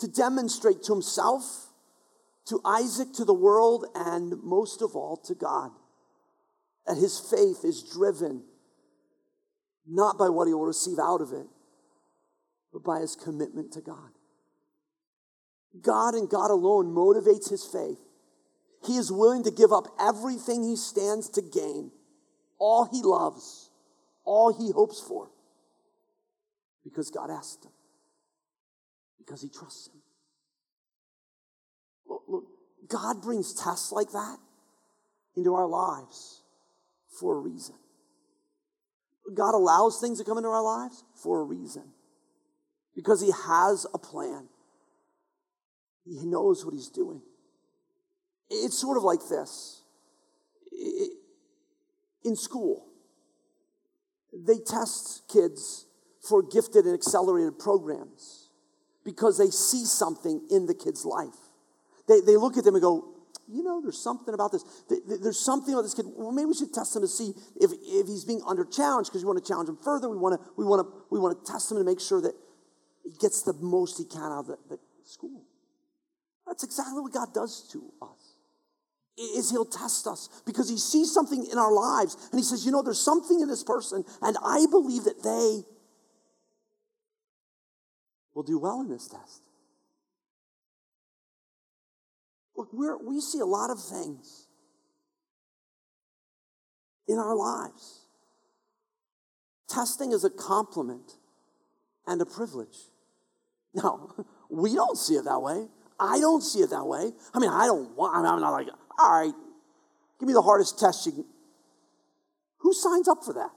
to 0.00 0.08
demonstrate 0.08 0.82
to 0.84 0.92
himself 0.92 1.67
to 2.48 2.60
Isaac, 2.64 3.12
to 3.14 3.24
the 3.24 3.34
world, 3.34 3.86
and 3.94 4.42
most 4.42 4.82
of 4.82 4.94
all 4.94 5.16
to 5.26 5.34
God. 5.34 5.70
That 6.86 6.96
his 6.96 7.18
faith 7.18 7.64
is 7.64 7.82
driven 7.82 8.44
not 9.86 10.18
by 10.18 10.28
what 10.28 10.48
he 10.48 10.54
will 10.54 10.66
receive 10.66 10.98
out 10.98 11.20
of 11.20 11.32
it, 11.32 11.46
but 12.72 12.84
by 12.84 13.00
his 13.00 13.16
commitment 13.16 13.72
to 13.72 13.80
God. 13.80 14.10
God 15.80 16.14
and 16.14 16.28
God 16.28 16.50
alone 16.50 16.86
motivates 16.86 17.50
his 17.50 17.64
faith. 17.64 17.98
He 18.84 18.96
is 18.96 19.12
willing 19.12 19.44
to 19.44 19.50
give 19.50 19.72
up 19.72 19.86
everything 20.00 20.62
he 20.62 20.76
stands 20.76 21.28
to 21.30 21.42
gain, 21.42 21.90
all 22.58 22.88
he 22.90 23.02
loves, 23.02 23.70
all 24.24 24.52
he 24.56 24.72
hopes 24.72 25.00
for, 25.00 25.30
because 26.84 27.10
God 27.10 27.30
asked 27.30 27.64
him, 27.64 27.72
because 29.18 29.42
he 29.42 29.48
trusts 29.48 29.88
him. 29.88 29.97
Look, 32.08 32.44
God 32.88 33.22
brings 33.22 33.54
tests 33.54 33.92
like 33.92 34.12
that 34.12 34.38
into 35.36 35.54
our 35.54 35.66
lives 35.66 36.42
for 37.18 37.36
a 37.36 37.40
reason. 37.40 37.74
God 39.34 39.54
allows 39.54 40.00
things 40.00 40.18
to 40.18 40.24
come 40.24 40.38
into 40.38 40.48
our 40.48 40.62
lives 40.62 41.04
for 41.14 41.40
a 41.40 41.44
reason. 41.44 41.84
Because 42.94 43.20
He 43.20 43.30
has 43.46 43.86
a 43.92 43.98
plan, 43.98 44.48
He 46.06 46.24
knows 46.24 46.64
what 46.64 46.74
He's 46.74 46.88
doing. 46.88 47.20
It's 48.50 48.78
sort 48.78 48.96
of 48.96 49.02
like 49.02 49.20
this 49.28 49.82
in 52.24 52.36
school, 52.36 52.86
they 54.32 54.58
test 54.58 55.22
kids 55.28 55.86
for 56.20 56.42
gifted 56.42 56.84
and 56.84 56.94
accelerated 56.94 57.58
programs 57.58 58.50
because 59.04 59.38
they 59.38 59.50
see 59.50 59.84
something 59.84 60.46
in 60.50 60.66
the 60.66 60.74
kid's 60.74 61.04
life. 61.04 61.47
They, 62.08 62.20
they 62.20 62.36
look 62.36 62.56
at 62.56 62.64
them 62.64 62.74
and 62.74 62.82
go, 62.82 63.14
you 63.46 63.62
know, 63.62 63.80
there's 63.80 64.00
something 64.00 64.34
about 64.34 64.52
this. 64.52 64.64
There's 65.06 65.38
something 65.38 65.72
about 65.72 65.82
this 65.82 65.94
kid. 65.94 66.06
Well, 66.16 66.32
maybe 66.32 66.46
we 66.46 66.54
should 66.54 66.72
test 66.72 66.96
him 66.96 67.02
to 67.02 67.08
see 67.08 67.32
if, 67.60 67.70
if 67.82 68.06
he's 68.06 68.24
being 68.24 68.42
under 68.46 68.64
challenged 68.64 69.10
because 69.10 69.22
we 69.24 69.28
want 69.28 69.42
to 69.42 69.48
challenge 69.48 69.68
him 69.68 69.78
further. 69.82 70.08
We 70.08 70.18
want 70.18 70.40
to, 70.40 70.50
we 70.56 70.64
want 70.64 70.86
to, 70.86 70.92
we 71.10 71.18
want 71.18 71.44
to 71.44 71.52
test 71.52 71.70
him 71.70 71.78
to 71.78 71.84
make 71.84 72.00
sure 72.00 72.20
that 72.20 72.34
he 73.04 73.12
gets 73.18 73.42
the 73.42 73.54
most 73.54 73.96
he 73.96 74.04
can 74.04 74.32
out 74.32 74.40
of 74.40 74.46
the, 74.48 74.58
the 74.68 74.78
school. 75.04 75.44
That's 76.46 76.64
exactly 76.64 77.00
what 77.00 77.12
God 77.12 77.32
does 77.32 77.68
to 77.72 77.92
us. 78.02 78.36
Is 79.16 79.50
he'll 79.50 79.64
test 79.64 80.06
us 80.06 80.28
because 80.46 80.68
he 80.68 80.78
sees 80.78 81.12
something 81.12 81.44
in 81.50 81.58
our 81.58 81.72
lives 81.72 82.16
and 82.30 82.38
he 82.38 82.44
says, 82.44 82.64
you 82.64 82.70
know, 82.70 82.82
there's 82.82 83.00
something 83.00 83.40
in 83.40 83.48
this 83.48 83.64
person, 83.64 84.04
and 84.22 84.36
I 84.44 84.66
believe 84.70 85.04
that 85.04 85.22
they 85.24 85.64
will 88.34 88.44
do 88.44 88.58
well 88.58 88.80
in 88.80 88.88
this 88.88 89.08
test. 89.08 89.47
Look, 92.58 92.70
we 93.06 93.20
see 93.20 93.38
a 93.38 93.46
lot 93.46 93.70
of 93.70 93.80
things 93.80 94.48
in 97.06 97.16
our 97.16 97.36
lives. 97.36 98.00
Testing 99.68 100.10
is 100.10 100.24
a 100.24 100.30
compliment 100.30 101.12
and 102.04 102.20
a 102.20 102.26
privilege. 102.26 102.76
Now, 103.74 104.10
we 104.50 104.74
don't 104.74 104.98
see 104.98 105.14
it 105.14 105.24
that 105.24 105.40
way. 105.40 105.68
I 106.00 106.18
don't 106.18 106.42
see 106.42 106.58
it 106.58 106.70
that 106.70 106.84
way. 106.84 107.12
I 107.32 107.38
mean, 107.38 107.50
I 107.50 107.66
don't 107.66 107.96
want, 107.96 108.16
I 108.16 108.28
am 108.28 108.40
not 108.40 108.50
like, 108.50 108.66
all 108.98 109.20
right, 109.20 109.34
give 110.18 110.26
me 110.26 110.32
the 110.32 110.42
hardest 110.42 110.80
test 110.80 111.06
you 111.06 111.12
can. 111.12 111.24
Who 112.58 112.72
signs 112.72 113.06
up 113.06 113.18
for 113.24 113.34
that? 113.34 113.50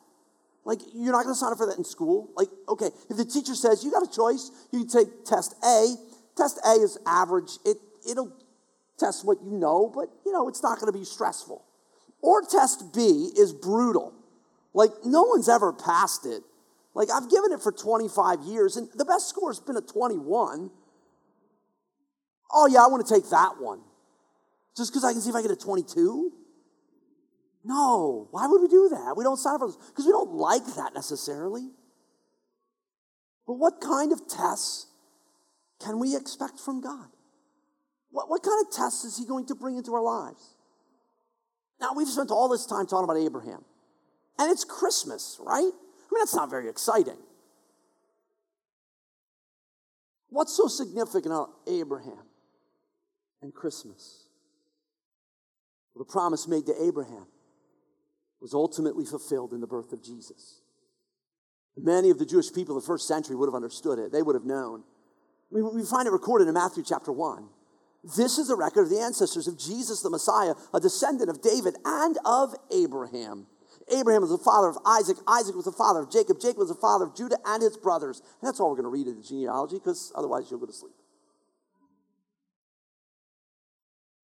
Like, 0.64 0.80
you're 0.94 1.12
not 1.12 1.24
going 1.24 1.34
to 1.34 1.40
sign 1.40 1.52
up 1.52 1.58
for 1.58 1.66
that 1.66 1.78
in 1.80 1.84
school. 1.84 2.30
Like, 2.36 2.50
okay, 2.70 2.92
if 3.10 3.18
the 3.18 3.26
teacher 3.26 3.56
says 3.56 3.84
you 3.84 3.90
got 3.90 4.04
a 4.04 4.12
choice, 4.12 4.52
you 4.72 4.86
take 4.86 5.26
test 5.26 5.56
A. 5.64 5.96
Test 6.38 6.60
A 6.64 6.74
is 6.74 7.00
average. 7.08 7.58
It, 7.66 7.78
it'll 8.08 8.32
test 9.00 9.26
what 9.26 9.38
you 9.44 9.58
know, 9.58 9.92
but, 9.94 10.10
you 10.26 10.32
know, 10.32 10.48
it's 10.48 10.64
not 10.64 10.80
going 10.80 10.92
to 10.92 10.98
be 10.98 11.06
stressful. 11.06 11.64
Or 12.22 12.42
test 12.44 12.94
B 12.94 13.32
is 13.38 13.54
brutal. 13.54 14.14
Like, 14.74 14.92
no 15.04 15.24
one's 15.24 15.50
ever 15.50 15.74
passed 15.74 16.26
it. 16.26 16.44
Like, 16.94 17.10
I've 17.10 17.30
given 17.30 17.52
it 17.52 17.62
for 17.62 17.72
25 17.72 18.42
years, 18.44 18.78
and 18.78 18.90
the 18.96 19.06
best 19.06 19.30
score 19.30 19.50
has 19.50 19.60
been 19.60 19.78
a 19.78 19.82
21. 19.82 20.70
Oh, 22.54 22.68
yeah, 22.68 22.84
I 22.84 22.88
want 22.88 23.06
to 23.06 23.14
take 23.14 23.30
that 23.30 23.60
one. 23.60 23.82
Just 24.76 24.92
because 24.92 25.04
I 25.04 25.14
can 25.14 25.22
see 25.22 25.30
if 25.30 25.36
I 25.36 25.42
get 25.42 25.52
a 25.52 25.56
22? 25.56 26.32
No, 27.64 28.28
why 28.32 28.48
would 28.48 28.62
we 28.62 28.68
do 28.68 28.90
that? 28.90 29.16
We 29.16 29.24
don't 29.24 29.38
sign 29.38 29.56
up 29.56 29.62
for 29.62 29.72
because 29.90 30.06
we 30.06 30.12
don't 30.12 30.34
like 30.34 30.66
that 30.76 30.94
necessarily. 30.94 31.70
But 33.46 33.54
what 33.54 33.82
kind 33.82 34.12
of 34.12 34.28
tests 34.28 34.88
can 35.84 36.00
we 36.00 36.16
expect 36.16 36.60
from 36.60 36.82
God? 36.82 37.08
What, 38.12 38.30
what 38.30 38.44
kind 38.44 38.66
of 38.66 38.72
tests 38.74 39.04
is 39.04 39.18
He 39.18 39.26
going 39.26 39.46
to 39.48 39.56
bring 39.56 39.78
into 39.78 39.94
our 39.94 40.04
lives? 40.04 40.56
Now, 41.80 41.94
we've 41.96 42.08
spent 42.08 42.30
all 42.30 42.48
this 42.48 42.66
time 42.66 42.86
talking 42.86 43.06
about 43.06 43.18
Abraham, 43.18 43.64
and 44.38 44.52
it's 44.52 44.64
Christmas, 44.64 45.40
right? 45.42 45.58
I 45.60 45.64
mean, 45.64 46.20
that's 46.20 46.36
not 46.36 46.50
very 46.50 46.70
exciting. 46.70 47.18
What's 50.30 50.56
so 50.56 50.68
significant 50.68 51.28
about 51.28 51.50
Abraham 51.68 52.24
and 53.42 53.54
Christmas? 53.54 54.28
Well, 55.94 56.06
the 56.06 56.12
promise 56.12 56.48
made 56.48 56.66
to 56.68 56.84
Abraham 56.84 57.26
was 58.40 58.54
ultimately 58.54 59.06
fulfilled 59.06 59.54
in 59.54 59.60
the 59.60 59.68
birth 59.68 59.92
of 59.92 60.04
Jesus. 60.04 60.62
Many 61.78 62.10
of 62.10 62.20
the 62.20 62.26
Jewish 62.26 62.52
people 62.54 62.78
of 62.78 62.84
the 62.84 62.88
first 62.88 63.08
century 63.08 63.36
would 63.36 63.48
have 63.48 63.56
understood 63.56 64.00
it, 64.00 64.12
they 64.12 64.22
would 64.22 64.36
have 64.36 64.46
known. 64.46 64.84
We 65.50 65.84
find 65.84 66.08
it 66.08 66.12
recorded 66.12 66.48
in 66.48 66.54
Matthew 66.54 66.84
chapter 66.86 67.12
1. 67.12 67.50
This 68.04 68.38
is 68.38 68.48
the 68.48 68.56
record 68.56 68.84
of 68.84 68.90
the 68.90 69.00
ancestors 69.00 69.48
of 69.48 69.60
Jesus 69.60 70.02
the 70.02 70.10
Messiah, 70.10 70.56
a 70.74 70.80
descendant 70.80 71.30
of 71.30 71.42
David 71.42 71.76
and 71.86 72.18
of 72.26 72.56
Abraham. 72.72 73.46
Abraham 73.94 74.22
was 74.22 74.32
the 74.32 74.38
father 74.38 74.70
of 74.70 74.78
Isaac. 74.86 75.18
Isaac 75.28 75.56
was 75.56 75.66
the 75.66 75.72
father 75.72 76.02
of 76.02 76.12
Jacob. 76.12 76.40
Jacob 76.40 76.60
was 76.60 76.70
the 76.70 76.76
father 76.76 77.06
of 77.06 77.16
Judah 77.16 77.38
and 77.46 77.62
his 77.62 77.78
brothers. 77.78 78.20
And 78.20 78.48
that's 78.48 78.60
all 78.60 78.70
we're 78.70 78.82
going 78.82 78.84
to 78.86 78.90
read 78.90 79.08
in 79.08 79.18
the 79.18 79.24
genealogy 79.24 79.78
because 79.78 80.12
otherwise 80.16 80.50
you'll 80.50 80.60
go 80.60 80.66
to 80.66 80.74
sleep. 80.74 80.94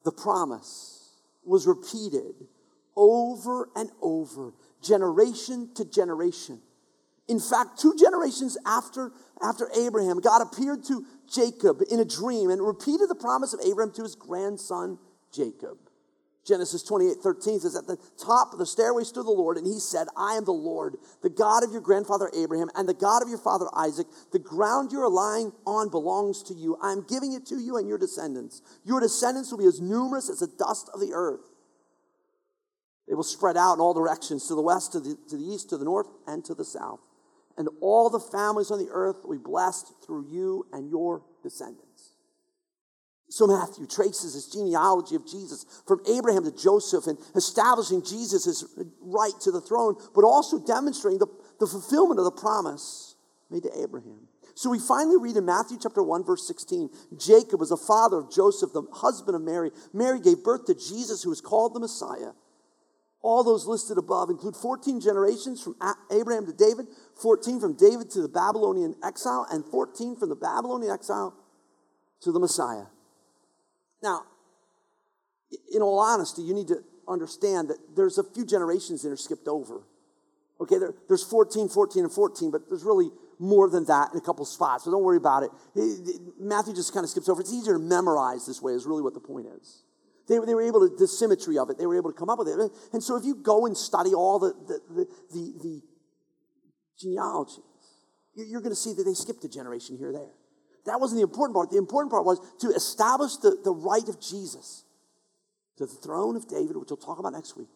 The 0.05 0.11
promise 0.11 1.11
was 1.43 1.67
repeated 1.67 2.47
over 2.95 3.69
and 3.75 3.89
over, 4.01 4.53
generation 4.81 5.69
to 5.75 5.85
generation. 5.85 6.61
In 7.27 7.39
fact, 7.39 7.79
two 7.79 7.93
generations 7.99 8.57
after, 8.65 9.11
after 9.41 9.69
Abraham, 9.77 10.21
God 10.21 10.41
appeared 10.41 10.85
to 10.85 11.05
Jacob 11.29 11.81
in 11.91 11.99
a 11.99 12.05
dream 12.05 12.49
and 12.49 12.65
repeated 12.65 13.09
the 13.09 13.15
promise 13.15 13.53
of 13.53 13.59
Abraham 13.65 13.93
to 13.93 14.03
his 14.03 14.15
grandson 14.15 14.97
Jacob. 15.31 15.77
Genesis 16.47 16.81
28 16.81 17.17
13 17.21 17.59
says, 17.59 17.75
At 17.75 17.87
the 17.87 17.97
top 18.17 18.53
of 18.53 18.59
the 18.59 18.65
stairway 18.65 19.03
stood 19.03 19.25
the 19.25 19.31
Lord, 19.31 19.57
and 19.57 19.67
he 19.67 19.79
said, 19.79 20.07
I 20.15 20.35
am 20.35 20.45
the 20.45 20.53
Lord, 20.53 20.95
the 21.21 21.29
God 21.29 21.63
of 21.63 21.71
your 21.73 21.81
grandfather 21.81 22.31
Abraham, 22.35 22.69
and 22.73 22.87
the 22.87 22.93
God 22.93 23.21
of 23.21 23.27
your 23.27 23.37
father 23.37 23.67
Isaac. 23.75 24.07
The 24.31 24.39
ground 24.39 24.93
you 24.93 25.01
are 25.01 25.09
lying 25.09 25.51
on 25.65 25.89
belongs 25.89 26.41
to 26.43 26.53
you. 26.53 26.77
I 26.81 26.93
am 26.93 27.05
giving 27.07 27.33
it 27.33 27.45
to 27.47 27.59
you 27.59 27.75
and 27.77 27.87
your 27.87 27.97
descendants. 27.97 28.61
Your 28.85 29.01
descendants 29.01 29.51
will 29.51 29.59
be 29.59 29.65
as 29.65 29.81
numerous 29.81 30.29
as 30.29 30.39
the 30.39 30.47
dust 30.47 30.89
of 30.93 31.01
the 31.01 31.11
earth. 31.13 31.41
They 33.07 33.13
will 33.13 33.23
spread 33.23 33.57
out 33.57 33.75
in 33.75 33.79
all 33.79 33.93
directions 33.93 34.47
to 34.47 34.55
the 34.55 34.61
west, 34.61 34.93
to 34.93 34.99
the, 34.99 35.17
to 35.29 35.37
the 35.37 35.43
east, 35.43 35.69
to 35.69 35.77
the 35.77 35.85
north, 35.85 36.07
and 36.27 36.43
to 36.45 36.53
the 36.53 36.65
south. 36.65 36.99
And 37.57 37.69
all 37.81 38.09
the 38.09 38.19
families 38.19 38.69
on 38.69 38.79
the 38.79 38.89
earth 38.91 39.17
will 39.23 39.37
be 39.37 39.43
blessed 39.43 39.91
through 40.05 40.27
you 40.29 40.67
and 40.71 40.89
your 40.89 41.23
descendants. 41.41 42.13
So 43.29 43.45
Matthew 43.47 43.87
traces 43.87 44.35
his 44.35 44.47
genealogy 44.47 45.15
of 45.15 45.27
Jesus 45.27 45.65
from 45.85 45.99
Abraham 46.07 46.45
to 46.45 46.51
Joseph 46.51 47.07
and 47.07 47.17
establishing 47.35 48.01
Jesus' 48.01 48.63
right 49.01 49.33
to 49.41 49.51
the 49.51 49.59
throne, 49.59 49.95
but 50.15 50.23
also 50.23 50.59
demonstrating 50.59 51.19
the, 51.19 51.27
the 51.59 51.67
fulfillment 51.67 52.19
of 52.19 52.25
the 52.25 52.31
promise 52.31 53.15
made 53.49 53.63
to 53.63 53.81
Abraham. 53.81 54.27
So 54.55 54.69
we 54.69 54.79
finally 54.79 55.17
read 55.17 55.35
in 55.35 55.45
Matthew 55.45 55.77
chapter 55.79 56.01
1, 56.01 56.23
verse 56.23 56.47
16 56.47 56.89
Jacob 57.17 57.59
was 57.59 57.69
the 57.69 57.77
father 57.77 58.17
of 58.17 58.31
Joseph, 58.31 58.73
the 58.73 58.83
husband 58.91 59.35
of 59.35 59.41
Mary. 59.41 59.71
Mary 59.93 60.19
gave 60.19 60.43
birth 60.43 60.65
to 60.65 60.73
Jesus, 60.73 61.21
who 61.21 61.29
was 61.29 61.41
called 61.41 61.75
the 61.75 61.79
Messiah. 61.79 62.31
All 63.21 63.43
those 63.43 63.65
listed 63.65 63.97
above 63.97 64.29
include 64.29 64.55
14 64.55 65.01
generations 65.01 65.61
from 65.61 65.75
Abraham 66.11 66.45
to 66.45 66.53
David, 66.53 66.85
14 67.21 67.59
from 67.59 67.75
David 67.75 68.09
to 68.11 68.21
the 68.21 68.27
Babylonian 68.27 68.95
exile, 69.03 69.47
and 69.51 69.65
14 69.65 70.15
from 70.17 70.29
the 70.29 70.35
Babylonian 70.35 70.93
exile 70.93 71.33
to 72.21 72.31
the 72.31 72.39
Messiah. 72.39 72.85
Now, 74.03 74.23
in 75.73 75.81
all 75.81 75.99
honesty, 75.99 76.41
you 76.41 76.53
need 76.53 76.67
to 76.67 76.83
understand 77.07 77.69
that 77.69 77.77
there's 77.95 78.17
a 78.17 78.23
few 78.23 78.45
generations 78.45 79.01
that 79.03 79.11
are 79.11 79.17
skipped 79.17 79.47
over. 79.47 79.83
Okay, 80.59 80.77
there, 80.77 80.93
there's 81.07 81.23
14, 81.23 81.69
14, 81.69 82.03
and 82.03 82.11
14, 82.11 82.51
but 82.51 82.67
there's 82.69 82.83
really 82.83 83.09
more 83.39 83.69
than 83.69 83.85
that 83.85 84.11
in 84.11 84.17
a 84.17 84.21
couple 84.21 84.43
spots, 84.45 84.85
so 84.85 84.91
don't 84.91 85.03
worry 85.03 85.17
about 85.17 85.43
it. 85.43 85.51
Matthew 86.39 86.73
just 86.73 86.93
kind 86.93 87.03
of 87.03 87.09
skips 87.09 87.29
over. 87.29 87.41
It's 87.41 87.53
easier 87.53 87.73
to 87.73 87.79
memorize 87.79 88.47
this 88.47 88.61
way, 88.61 88.73
is 88.73 88.85
really 88.85 89.03
what 89.03 89.13
the 89.13 89.19
point 89.19 89.47
is. 89.47 89.83
They, 90.27 90.39
they 90.45 90.53
were 90.53 90.61
able 90.61 90.87
to, 90.87 90.95
the 90.95 91.07
symmetry 91.07 91.57
of 91.57 91.69
it, 91.69 91.77
they 91.77 91.85
were 91.85 91.97
able 91.97 92.11
to 92.11 92.17
come 92.17 92.29
up 92.29 92.39
with 92.39 92.49
it. 92.49 92.71
And 92.93 93.03
so 93.03 93.15
if 93.15 93.23
you 93.23 93.35
go 93.35 93.65
and 93.65 93.77
study 93.77 94.13
all 94.13 94.39
the, 94.39 94.53
the, 94.67 94.81
the, 94.89 95.07
the, 95.31 95.53
the 95.63 95.81
genealogies, 96.99 97.59
you're 98.35 98.61
going 98.61 98.71
to 98.71 98.75
see 98.75 98.93
that 98.93 99.03
they 99.03 99.13
skipped 99.13 99.43
a 99.45 99.49
generation 99.49 99.97
here 99.97 100.09
or 100.09 100.13
there. 100.13 100.33
That 100.85 100.99
wasn't 100.99 101.19
the 101.19 101.23
important 101.23 101.55
part. 101.55 101.71
The 101.71 101.77
important 101.77 102.11
part 102.11 102.25
was 102.25 102.39
to 102.59 102.67
establish 102.67 103.37
the, 103.37 103.57
the 103.63 103.73
right 103.73 104.07
of 104.07 104.21
Jesus 104.21 104.83
to 105.77 105.85
the 105.85 105.93
throne 105.93 106.35
of 106.35 106.47
David, 106.47 106.77
which 106.77 106.89
we'll 106.89 106.97
talk 106.97 107.19
about 107.19 107.33
next 107.33 107.57
week. 107.57 107.69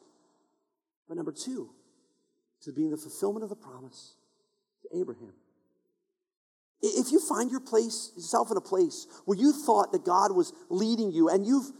But 1.08 1.18
number 1.18 1.32
two, 1.32 1.72
to 2.64 2.72
being 2.72 2.92
the 2.92 2.98
fulfillment 2.98 3.44
of 3.44 3.50
the 3.50 3.56
promise 3.56 4.16
to 4.84 4.98
Abraham. 4.98 5.34
If 6.82 7.12
you 7.12 7.20
find 7.20 7.52
your 7.52 7.60
place, 7.60 8.12
yourself 8.16 8.50
in 8.50 8.58
a 8.58 8.62
place 8.62 9.08
where 9.26 9.38
you 9.38 9.52
thought 9.52 9.92
that 9.92 10.04
God 10.04 10.36
was 10.36 10.54
leading 10.70 11.12
you 11.12 11.30
and 11.30 11.46
you've 11.46 11.72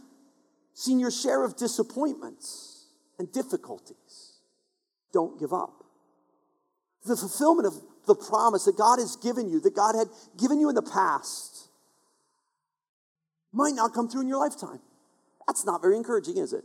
seen 0.74 0.98
your 0.98 1.10
share 1.10 1.44
of 1.44 1.56
disappointments 1.56 2.86
and 3.18 3.30
difficulties. 3.32 4.38
Don't 5.12 5.38
give 5.38 5.52
up. 5.52 5.84
The 7.04 7.16
fulfillment 7.16 7.66
of 7.66 7.74
the 8.06 8.14
promise 8.14 8.64
that 8.64 8.76
God 8.76 8.98
has 8.98 9.16
given 9.16 9.48
you, 9.48 9.60
that 9.60 9.74
God 9.74 9.94
had 9.96 10.08
given 10.38 10.58
you 10.58 10.68
in 10.68 10.74
the 10.74 10.82
past, 10.82 11.68
might 13.52 13.74
not 13.74 13.92
come 13.92 14.08
through 14.08 14.22
in 14.22 14.28
your 14.28 14.38
lifetime. 14.38 14.80
That's 15.46 15.66
not 15.66 15.82
very 15.82 15.96
encouraging, 15.96 16.38
is 16.38 16.52
it? 16.52 16.64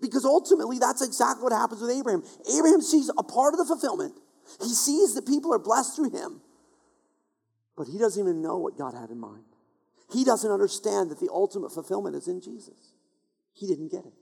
Because 0.00 0.24
ultimately, 0.24 0.78
that's 0.78 1.02
exactly 1.02 1.42
what 1.42 1.52
happens 1.52 1.80
with 1.80 1.90
Abraham. 1.90 2.22
Abraham 2.56 2.82
sees 2.82 3.10
a 3.16 3.22
part 3.22 3.54
of 3.54 3.58
the 3.58 3.64
fulfillment. 3.64 4.14
He 4.60 4.74
sees 4.74 5.14
that 5.14 5.26
people 5.26 5.54
are 5.54 5.58
blessed 5.58 5.96
through 5.96 6.10
him, 6.10 6.40
but 7.76 7.86
he 7.86 7.98
doesn't 7.98 8.20
even 8.20 8.42
know 8.42 8.58
what 8.58 8.76
God 8.76 8.94
had 8.94 9.10
in 9.10 9.18
mind. 9.18 9.44
He 10.12 10.24
doesn't 10.24 10.50
understand 10.50 11.10
that 11.10 11.20
the 11.20 11.30
ultimate 11.32 11.72
fulfillment 11.72 12.16
is 12.16 12.28
in 12.28 12.40
Jesus. 12.40 12.91
He 13.54 13.66
didn't 13.66 13.90
get 13.90 14.04
it. 14.04 14.12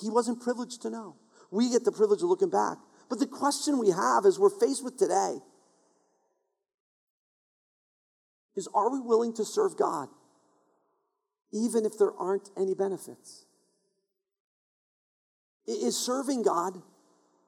He 0.00 0.10
wasn't 0.10 0.40
privileged 0.40 0.82
to 0.82 0.90
know. 0.90 1.16
We 1.50 1.70
get 1.70 1.84
the 1.84 1.92
privilege 1.92 2.22
of 2.22 2.28
looking 2.28 2.50
back. 2.50 2.78
But 3.08 3.18
the 3.18 3.26
question 3.26 3.78
we 3.78 3.90
have 3.90 4.24
as 4.24 4.38
we're 4.38 4.50
faced 4.50 4.84
with 4.84 4.96
today 4.96 5.38
is 8.56 8.68
are 8.74 8.90
we 8.90 9.00
willing 9.00 9.34
to 9.34 9.44
serve 9.44 9.76
God 9.76 10.08
even 11.52 11.84
if 11.84 11.98
there 11.98 12.12
aren't 12.12 12.50
any 12.56 12.74
benefits? 12.74 13.46
Is 15.66 15.96
serving 15.96 16.42
God 16.42 16.82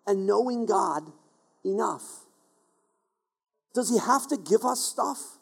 and 0.06 0.26
knowing 0.26 0.66
God 0.66 1.04
enough? 1.64 2.02
Does 3.74 3.88
He 3.88 3.98
have 3.98 4.26
to 4.28 4.36
give 4.36 4.64
us 4.64 4.80
stuff 4.80 5.38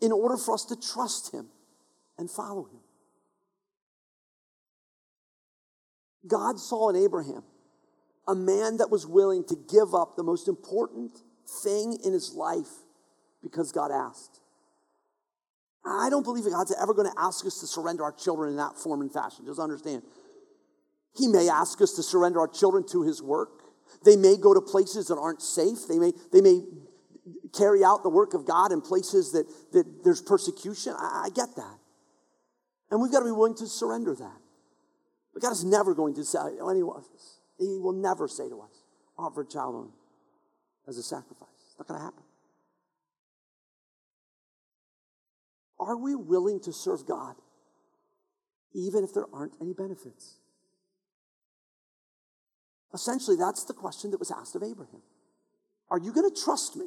in 0.00 0.12
order 0.12 0.36
for 0.36 0.54
us 0.54 0.64
to 0.66 0.76
trust 0.76 1.32
Him? 1.32 1.48
and 2.18 2.30
follow 2.30 2.64
him. 2.64 2.80
God 6.28 6.58
saw 6.58 6.90
in 6.90 6.96
Abraham 6.96 7.42
a 8.26 8.34
man 8.34 8.76
that 8.76 8.90
was 8.90 9.06
willing 9.06 9.44
to 9.44 9.56
give 9.70 9.94
up 9.94 10.16
the 10.16 10.22
most 10.22 10.48
important 10.48 11.18
thing 11.62 11.98
in 12.04 12.12
his 12.12 12.34
life 12.34 12.68
because 13.42 13.72
God 13.72 13.90
asked. 13.90 14.40
I 15.84 16.10
don't 16.10 16.24
believe 16.24 16.44
that 16.44 16.50
God's 16.50 16.74
ever 16.80 16.92
going 16.92 17.10
to 17.10 17.18
ask 17.18 17.46
us 17.46 17.60
to 17.60 17.66
surrender 17.66 18.04
our 18.04 18.12
children 18.12 18.50
in 18.50 18.56
that 18.56 18.76
form 18.76 19.00
and 19.00 19.12
fashion. 19.12 19.46
Just 19.46 19.58
understand. 19.58 20.02
He 21.16 21.28
may 21.28 21.48
ask 21.48 21.80
us 21.80 21.92
to 21.94 22.02
surrender 22.02 22.40
our 22.40 22.48
children 22.48 22.84
to 22.88 23.02
his 23.02 23.22
work. 23.22 23.62
They 24.04 24.16
may 24.16 24.36
go 24.36 24.52
to 24.52 24.60
places 24.60 25.08
that 25.08 25.16
aren't 25.16 25.40
safe. 25.40 25.88
They 25.88 25.98
may, 25.98 26.12
they 26.32 26.42
may 26.42 26.60
carry 27.56 27.82
out 27.82 28.02
the 28.02 28.10
work 28.10 28.34
of 28.34 28.46
God 28.46 28.72
in 28.72 28.82
places 28.82 29.32
that, 29.32 29.46
that 29.72 30.04
there's 30.04 30.20
persecution. 30.20 30.94
I, 30.98 31.24
I 31.26 31.28
get 31.30 31.56
that. 31.56 31.78
And 32.90 33.00
we've 33.00 33.12
got 33.12 33.20
to 33.20 33.24
be 33.24 33.32
willing 33.32 33.56
to 33.56 33.66
surrender 33.66 34.14
that. 34.14 34.37
But 35.38 35.50
God 35.50 35.52
is 35.52 35.64
never 35.64 35.94
going 35.94 36.14
to 36.14 36.24
say, 36.24 36.40
any 36.68 36.82
of 36.82 36.88
us, 36.96 37.38
He 37.60 37.78
will 37.78 37.92
never 37.92 38.26
say 38.26 38.48
to 38.48 38.60
us, 38.60 38.72
offer 39.16 39.42
a 39.42 39.46
child 39.46 39.76
on. 39.76 39.92
as 40.88 40.98
a 40.98 41.02
sacrifice. 41.02 41.48
It's 41.64 41.78
not 41.78 41.86
going 41.86 42.00
to 42.00 42.04
happen. 42.04 42.24
Are 45.78 45.96
we 45.96 46.16
willing 46.16 46.58
to 46.62 46.72
serve 46.72 47.06
God 47.06 47.36
even 48.74 49.04
if 49.04 49.14
there 49.14 49.26
aren't 49.32 49.52
any 49.60 49.74
benefits? 49.74 50.38
Essentially, 52.92 53.36
that's 53.36 53.62
the 53.62 53.74
question 53.74 54.10
that 54.10 54.18
was 54.18 54.32
asked 54.32 54.56
of 54.56 54.64
Abraham. 54.64 55.02
Are 55.88 56.00
you 56.00 56.12
going 56.12 56.28
to 56.28 56.42
trust 56.42 56.74
me? 56.74 56.86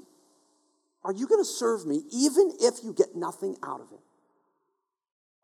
Are 1.05 1.13
you 1.13 1.25
going 1.25 1.39
to 1.39 1.49
serve 1.49 1.85
me 1.85 2.01
even 2.11 2.51
if 2.59 2.83
you 2.83 2.93
get 2.93 3.15
nothing 3.15 3.55
out 3.63 3.79
of 3.79 3.93
it? 3.93 4.01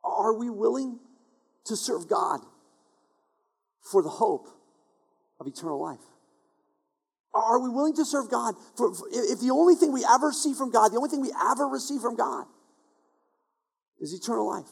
Are 0.03 0.33
we 0.33 0.49
willing 0.49 0.99
to 1.67 1.77
serve 1.77 2.09
God 2.09 2.41
for 3.91 4.01
the 4.01 4.09
hope 4.09 4.47
of 5.39 5.47
eternal 5.47 5.81
life? 5.81 6.03
Are 7.33 7.59
we 7.59 7.69
willing 7.69 7.95
to 7.95 8.05
serve 8.05 8.31
God 8.31 8.55
for, 8.75 8.93
for, 8.93 9.07
if 9.11 9.39
the 9.39 9.51
only 9.51 9.75
thing 9.75 9.93
we 9.93 10.05
ever 10.09 10.31
see 10.31 10.53
from 10.53 10.71
God, 10.71 10.89
the 10.89 10.97
only 10.97 11.09
thing 11.09 11.21
we 11.21 11.33
ever 11.51 11.67
receive 11.67 12.01
from 12.01 12.15
God 12.15 12.45
is 13.99 14.13
eternal 14.13 14.47
life? 14.47 14.69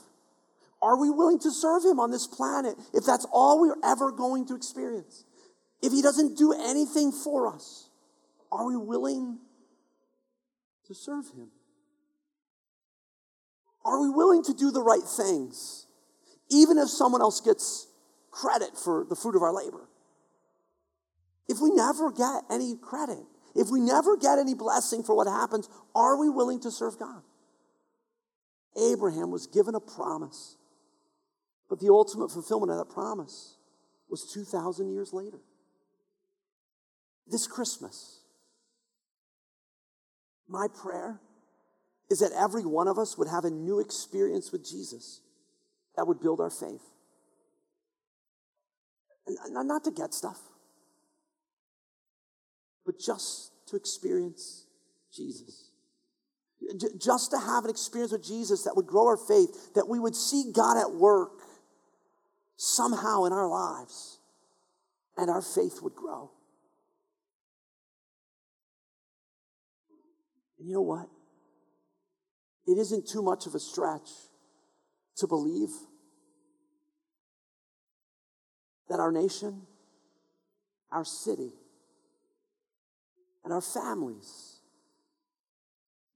Are 0.82 1.00
we 1.00 1.10
willing 1.10 1.40
to 1.40 1.52
serve 1.52 1.84
Him 1.84 2.00
on 2.00 2.12
this 2.12 2.28
planet 2.28 2.76
if 2.94 3.06
that's 3.06 3.26
all 3.32 3.62
we're 3.62 3.78
ever 3.84 4.12
going 4.12 4.48
to 4.48 4.56
experience? 4.56 5.26
If 5.82 5.92
He 5.92 6.02
doesn't 6.02 6.38
do 6.38 6.54
anything 6.54 7.12
for 7.12 7.54
us, 7.54 7.90
are 8.52 8.66
we 8.66 8.78
willing 8.78 9.40
to 10.88 10.96
serve 10.96 11.26
Him? 11.36 11.50
Are 13.84 14.02
we 14.02 14.10
willing 14.10 14.44
to 14.44 14.54
do 14.54 14.72
the 14.72 14.82
right 14.82 15.04
things, 15.04 15.86
even 16.50 16.80
if 16.80 16.90
someone 16.90 17.22
else 17.22 17.42
gets 17.42 17.88
credit 18.36 18.78
for 18.78 19.06
the 19.08 19.16
fruit 19.16 19.36
of 19.36 19.42
our 19.42 19.54
labor? 19.54 19.88
If 21.48 21.58
we 21.62 21.72
never 21.72 22.12
get 22.12 22.44
any 22.52 22.76
credit, 22.76 23.24
if 23.56 23.70
we 23.72 23.80
never 23.80 24.18
get 24.18 24.40
any 24.40 24.54
blessing 24.54 25.04
for 25.04 25.16
what 25.16 25.28
happens, 25.28 25.70
are 25.96 26.20
we 26.20 26.30
willing 26.30 26.60
to 26.62 26.72
serve 26.72 27.00
God? 27.00 27.22
Abraham 28.78 29.32
was 29.32 29.48
given 29.48 29.74
a 29.74 29.80
promise, 29.80 30.58
but 31.70 31.80
the 31.80 31.88
ultimate 31.88 32.30
fulfillment 32.32 32.72
of 32.72 32.78
that 32.78 32.94
promise 32.94 33.56
was 34.10 34.30
2,000 34.34 34.92
years 34.92 35.14
later. 35.14 35.40
This 37.28 37.48
Christmas, 37.48 38.20
my 40.48 40.68
prayer 40.68 41.22
is 42.10 42.20
that 42.20 42.32
every 42.34 42.66
one 42.66 42.88
of 42.88 43.00
us 43.00 43.18
would 43.18 43.30
have 43.30 43.46
a 43.46 43.50
new 43.50 43.80
experience 43.80 44.52
with 44.52 44.64
Jesus 44.64 45.22
that 45.96 46.06
would 46.06 46.20
build 46.20 46.40
our 46.40 46.52
faith. 46.52 46.84
Not 49.28 49.84
to 49.86 49.92
get 49.92 50.14
stuff, 50.14 50.40
but 52.86 53.00
just 53.00 53.52
to 53.68 53.76
experience 53.76 54.68
Jesus. 55.14 55.72
Just 57.00 57.32
to 57.32 57.40
have 57.40 57.64
an 57.64 57.70
experience 57.70 58.12
with 58.12 58.24
Jesus 58.24 58.64
that 58.64 58.76
would 58.76 58.88
grow 58.88 59.08
our 59.08 59.18
faith, 59.18 59.74
that 59.74 59.88
we 59.88 60.00
would 60.00 60.16
see 60.16 60.52
God 60.54 60.78
at 60.78 60.92
work 60.92 61.42
somehow 62.56 63.26
in 63.26 63.34
our 63.34 63.48
lives, 63.48 64.20
and 65.18 65.30
our 65.30 65.42
faith 65.42 65.80
would 65.82 65.96
grow. 65.96 66.32
And 70.60 70.68
you 70.68 70.74
know 70.76 70.82
what? 70.82 71.10
It 72.68 72.78
isn't 72.78 73.08
too 73.08 73.22
much 73.22 73.46
of 73.46 73.56
a 73.56 73.60
stretch 73.60 74.10
to 75.18 75.28
believe 75.28 75.70
that 78.90 79.00
our 79.00 79.12
nation, 79.12 79.62
our 80.92 81.06
city, 81.06 81.52
and 83.44 83.54
our 83.54 83.62
families 83.62 84.58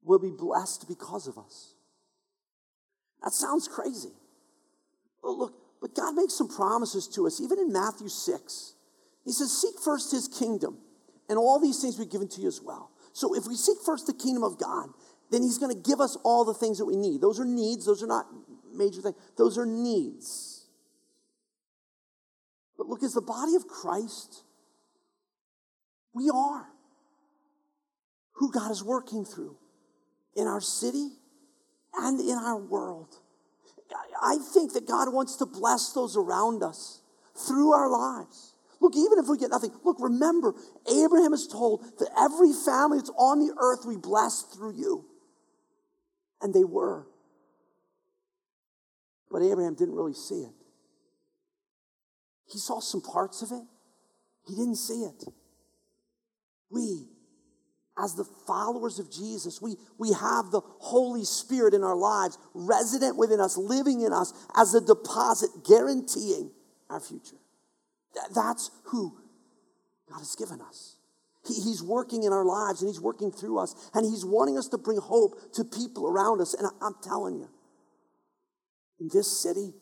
will 0.03 0.19
be 0.19 0.32
blessed 0.32 0.88
because 0.88 1.27
of 1.27 1.38
us. 1.38 1.73
That 3.23 3.34
sounds 3.34 3.67
crazy. 3.67 4.13
But 5.21 5.32
look, 5.32 5.53
but 5.82 5.95
God 5.95 6.15
makes 6.15 6.34
some 6.34 6.47
promises 6.47 7.08
to 7.10 7.27
us, 7.27 7.39
even 7.41 7.60
in 7.60 7.71
Matthew 7.71 8.10
6. 8.10 8.73
He 9.25 9.32
says, 9.32 9.51
Seek 9.51 9.75
first 9.84 10.12
his 10.12 10.27
kingdom, 10.27 10.77
and 11.27 11.38
all 11.38 11.60
these 11.60 11.82
things 11.82 11.97
will 11.97 12.05
be 12.05 12.12
given 12.12 12.27
to 12.29 12.41
you 12.41 12.47
as 12.47 12.62
well. 12.63 12.91
So 13.13 13.36
if 13.36 13.45
we 13.47 13.55
seek 13.55 13.77
first 13.86 14.08
the 14.08 14.13
kingdom 14.13 14.43
of 14.43 14.58
God, 14.58 14.89
then 15.32 15.43
he's 15.43 15.58
going 15.58 15.75
to 15.75 15.89
give 15.89 15.99
us 15.99 16.17
all 16.23 16.45
the 16.45 16.53
things 16.53 16.77
that 16.79 16.86
we 16.86 16.95
need. 16.95 17.21
Those 17.21 17.39
are 17.39 17.45
needs, 17.45 17.86
those 17.86 18.01
are 18.01 18.08
not 18.08 18.25
major 18.73 19.01
things, 19.01 19.15
those 19.38 19.58
are 19.58 19.65
needs. 19.65 20.59
But 22.79 22.87
look, 22.87 23.03
as 23.03 23.13
the 23.13 23.21
body 23.21 23.55
of 23.55 23.67
Christ, 23.67 24.43
we 26.15 26.31
are 26.33 26.65
who 28.35 28.51
God 28.53 28.71
is 28.71 28.81
working 28.81 29.25
through 29.25 29.57
in 30.33 30.47
our 30.47 30.61
city 30.61 31.09
and 31.93 32.21
in 32.21 32.37
our 32.37 32.57
world. 32.57 33.17
I 34.23 34.37
think 34.53 34.71
that 34.73 34.87
God 34.87 35.13
wants 35.13 35.35
to 35.37 35.45
bless 35.45 35.91
those 35.91 36.15
around 36.15 36.63
us 36.63 37.01
through 37.35 37.73
our 37.73 37.89
lives. 37.89 38.53
Look, 38.79 38.95
even 38.95 39.19
if 39.19 39.27
we 39.27 39.37
get 39.37 39.49
nothing, 39.49 39.71
look, 39.83 39.97
remember, 39.99 40.53
Abraham 40.89 41.33
is 41.33 41.47
told 41.47 41.83
that 41.99 42.09
every 42.17 42.53
family 42.53 42.99
that's 42.99 43.11
on 43.17 43.39
the 43.39 43.53
earth 43.59 43.81
we 43.85 43.97
bless 43.97 44.43
through 44.43 44.77
you. 44.77 45.05
And 46.41 46.53
they 46.53 46.63
were. 46.63 47.07
But 49.29 49.41
Abraham 49.41 49.75
didn't 49.75 49.95
really 49.95 50.13
see 50.13 50.43
it. 50.43 50.59
He 52.51 52.57
saw 52.57 52.79
some 52.79 53.01
parts 53.01 53.41
of 53.41 53.51
it, 53.51 53.63
he 54.47 54.55
didn't 54.55 54.77
see 54.77 55.03
it. 55.03 55.23
We, 56.71 57.07
as 57.97 58.15
the 58.15 58.25
followers 58.47 58.99
of 58.99 59.12
Jesus, 59.12 59.62
we, 59.62 59.75
we 59.97 60.13
have 60.13 60.51
the 60.51 60.62
Holy 60.79 61.25
Spirit 61.25 61.73
in 61.73 61.83
our 61.83 61.95
lives, 61.95 62.38
resident 62.53 63.17
within 63.17 63.39
us, 63.39 63.57
living 63.57 64.01
in 64.01 64.13
us 64.13 64.33
as 64.55 64.73
a 64.73 64.81
deposit, 64.81 65.49
guaranteeing 65.67 66.51
our 66.89 66.99
future. 66.99 67.38
That's 68.33 68.71
who 68.85 69.17
God 70.09 70.19
has 70.19 70.35
given 70.35 70.62
us. 70.62 70.95
He, 71.45 71.53
he's 71.53 71.83
working 71.83 72.23
in 72.23 72.33
our 72.33 72.45
lives 72.45 72.81
and 72.81 72.89
He's 72.89 73.01
working 73.01 73.31
through 73.31 73.59
us, 73.59 73.75
and 73.93 74.05
He's 74.05 74.25
wanting 74.25 74.57
us 74.57 74.67
to 74.69 74.77
bring 74.77 74.99
hope 74.99 75.53
to 75.53 75.63
people 75.63 76.07
around 76.07 76.41
us. 76.41 76.53
And 76.53 76.67
I, 76.67 76.85
I'm 76.85 76.95
telling 77.01 77.35
you, 77.39 77.49
in 78.99 79.09
this 79.12 79.41
city, 79.41 79.73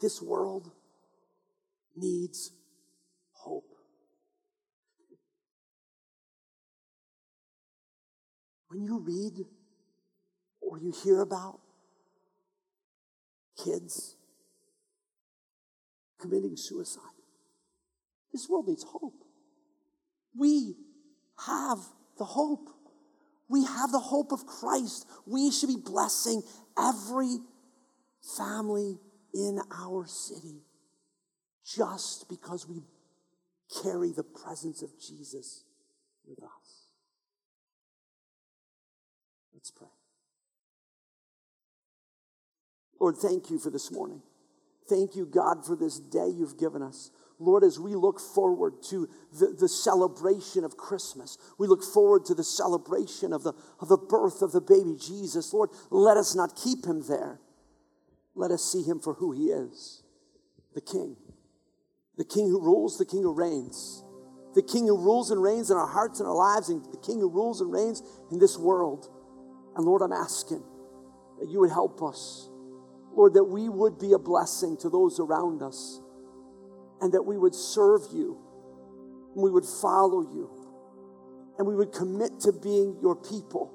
this 0.00 0.20
world 0.22 0.70
needs 1.96 2.52
hope. 3.32 3.68
When 8.68 8.82
you 8.84 8.98
read 9.00 9.46
or 10.60 10.78
you 10.78 10.92
hear 11.02 11.20
about 11.20 11.60
kids 13.62 14.16
committing 16.20 16.56
suicide. 16.56 17.02
This 18.32 18.48
world 18.48 18.68
needs 18.68 18.84
hope. 18.84 19.24
We 20.36 20.76
have 21.46 21.78
the 22.18 22.24
hope. 22.24 22.68
We 23.48 23.64
have 23.64 23.90
the 23.90 23.98
hope 23.98 24.32
of 24.32 24.46
Christ. 24.46 25.06
We 25.26 25.50
should 25.50 25.68
be 25.68 25.82
blessing 25.82 26.42
every 26.78 27.38
family 28.36 28.98
in 29.34 29.60
our 29.82 30.06
city 30.06 30.62
just 31.64 32.28
because 32.28 32.68
we 32.68 32.82
carry 33.82 34.12
the 34.12 34.24
presence 34.24 34.82
of 34.82 34.90
Jesus 35.00 35.64
with 36.26 36.42
us. 36.42 36.88
Let's 39.54 39.70
pray. 39.70 39.88
Lord, 43.00 43.16
thank 43.16 43.50
you 43.50 43.58
for 43.58 43.70
this 43.70 43.90
morning. 43.90 44.22
Thank 44.88 45.14
you, 45.14 45.24
God, 45.24 45.64
for 45.64 45.76
this 45.76 46.00
day 46.00 46.28
you've 46.28 46.58
given 46.58 46.82
us. 46.82 47.10
Lord, 47.38 47.64
as 47.64 47.80
we 47.80 47.94
look 47.94 48.20
forward 48.20 48.82
to 48.90 49.08
the, 49.32 49.56
the 49.58 49.68
celebration 49.68 50.62
of 50.62 50.76
Christmas, 50.76 51.38
we 51.58 51.66
look 51.66 51.82
forward 51.82 52.26
to 52.26 52.34
the 52.34 52.44
celebration 52.44 53.32
of 53.32 53.42
the, 53.42 53.54
of 53.80 53.88
the 53.88 53.96
birth 53.96 54.42
of 54.42 54.52
the 54.52 54.60
baby 54.60 54.96
Jesus. 55.00 55.54
Lord, 55.54 55.70
let 55.90 56.18
us 56.18 56.34
not 56.34 56.54
keep 56.54 56.84
him 56.84 57.02
there. 57.08 57.40
Let 58.40 58.50
us 58.50 58.64
see 58.64 58.82
him 58.82 59.00
for 59.00 59.14
who 59.14 59.32
he 59.32 59.46
is 59.46 60.02
the 60.74 60.80
King, 60.80 61.16
the 62.16 62.24
King 62.24 62.48
who 62.48 62.60
rules, 62.60 62.96
the 62.96 63.04
King 63.04 63.22
who 63.22 63.34
reigns, 63.34 64.04
the 64.54 64.62
King 64.62 64.86
who 64.86 64.96
rules 64.96 65.30
and 65.30 65.42
reigns 65.42 65.70
in 65.70 65.76
our 65.76 65.86
hearts 65.86 66.20
and 66.20 66.28
our 66.28 66.34
lives, 66.34 66.68
and 66.68 66.84
the 66.92 66.98
King 66.98 67.20
who 67.20 67.28
rules 67.28 67.60
and 67.60 67.72
reigns 67.72 68.02
in 68.30 68.38
this 68.38 68.56
world. 68.56 69.08
And 69.76 69.84
Lord, 69.84 70.02
I'm 70.02 70.12
asking 70.12 70.62
that 71.38 71.48
you 71.48 71.60
would 71.60 71.70
help 71.70 72.02
us 72.02 72.50
Lord, 73.12 73.34
that 73.34 73.44
we 73.44 73.68
would 73.68 73.98
be 73.98 74.12
a 74.12 74.18
blessing 74.18 74.76
to 74.78 74.88
those 74.88 75.18
around 75.18 75.62
us 75.62 76.00
and 77.00 77.12
that 77.12 77.22
we 77.22 77.36
would 77.36 77.54
serve 77.54 78.02
you 78.12 78.38
and 79.34 79.42
we 79.42 79.50
would 79.50 79.64
follow 79.64 80.22
you 80.22 80.50
and 81.58 81.66
we 81.66 81.74
would 81.74 81.92
commit 81.92 82.40
to 82.40 82.52
being 82.52 82.96
your 83.02 83.16
people 83.16 83.74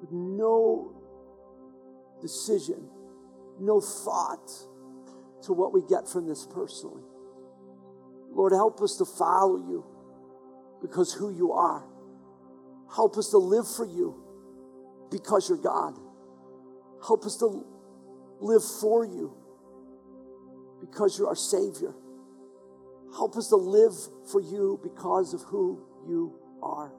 with 0.00 0.10
no 0.12 0.97
decision, 2.20 2.88
no 3.60 3.80
thought 3.80 4.50
to 5.44 5.52
what 5.52 5.72
we 5.72 5.82
get 5.88 6.08
from 6.08 6.26
this 6.26 6.46
personally. 6.46 7.02
Lord, 8.30 8.52
help 8.52 8.80
us 8.80 8.96
to 8.96 9.04
follow 9.04 9.56
you 9.56 9.84
because 10.80 11.12
who 11.12 11.34
you 11.34 11.52
are. 11.52 11.84
Help 12.94 13.16
us 13.16 13.30
to 13.30 13.38
live 13.38 13.66
for 13.76 13.84
you 13.84 14.22
because 15.10 15.48
you're 15.48 15.58
God. 15.58 15.98
Help 17.06 17.24
us 17.24 17.36
to 17.36 17.64
live 18.40 18.62
for 18.80 19.04
you 19.04 19.34
because 20.80 21.18
you're 21.18 21.28
our 21.28 21.36
Savior. 21.36 21.94
Help 23.14 23.36
us 23.36 23.48
to 23.48 23.56
live 23.56 23.94
for 24.30 24.40
you 24.40 24.78
because 24.82 25.34
of 25.34 25.42
who 25.42 25.82
you 26.06 26.38
are. 26.62 26.92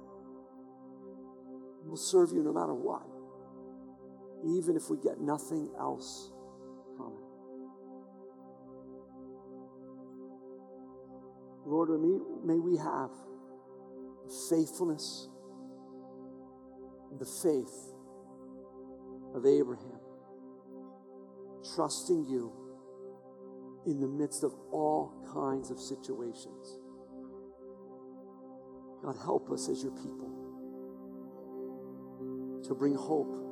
We'll 1.86 1.98
serve 1.98 2.32
you 2.32 2.44
no 2.44 2.54
matter 2.54 2.74
what, 2.74 3.04
even 4.46 4.76
if 4.76 4.90
we 4.90 4.98
get 4.98 5.20
nothing 5.20 5.70
else 5.80 6.32
from 6.96 7.14
it. 7.14 7.30
Lord, 11.66 11.90
may 12.46 12.60
we 12.60 12.78
have 12.78 13.12
the 14.26 14.34
faithfulness 14.50 15.30
the 17.18 17.26
faith 17.26 17.94
of 19.36 19.46
Abraham, 19.46 20.00
trusting 21.76 22.26
you 22.26 22.54
in 23.86 24.00
the 24.00 24.08
midst 24.08 24.44
of 24.44 24.54
all 24.72 25.14
kinds 25.34 25.72
of 25.72 25.80
situations. 25.80 26.80
God, 29.04 29.16
help 29.24 29.50
us 29.52 29.70
as 29.70 29.84
your 29.84 29.92
people 29.94 30.30
to 32.68 32.74
bring 32.74 32.96
hope. 32.96 33.49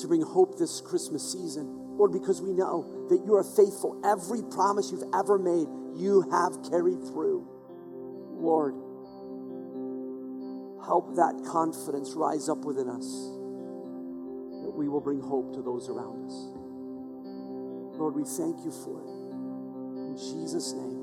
To 0.00 0.08
bring 0.08 0.22
hope 0.22 0.58
this 0.58 0.80
Christmas 0.80 1.32
season. 1.32 1.96
Lord, 1.98 2.12
because 2.12 2.40
we 2.40 2.54
know 2.54 3.06
that 3.10 3.22
you 3.26 3.34
are 3.34 3.44
faithful. 3.44 4.00
Every 4.02 4.40
promise 4.42 4.90
you've 4.90 5.04
ever 5.12 5.38
made, 5.38 5.68
you 6.00 6.24
have 6.30 6.56
carried 6.70 7.04
through. 7.12 7.44
Lord, 8.40 8.72
help 10.86 11.16
that 11.16 11.44
confidence 11.44 12.14
rise 12.16 12.48
up 12.48 12.64
within 12.64 12.88
us 12.88 13.04
that 14.64 14.72
we 14.76 14.88
will 14.88 15.00
bring 15.00 15.20
hope 15.20 15.52
to 15.54 15.62
those 15.62 15.88
around 15.88 16.24
us. 16.24 16.36
Lord, 17.98 18.14
we 18.14 18.24
thank 18.24 18.64
you 18.64 18.70
for 18.70 19.00
it. 19.04 19.10
In 20.08 20.16
Jesus' 20.16 20.72
name. 20.72 20.99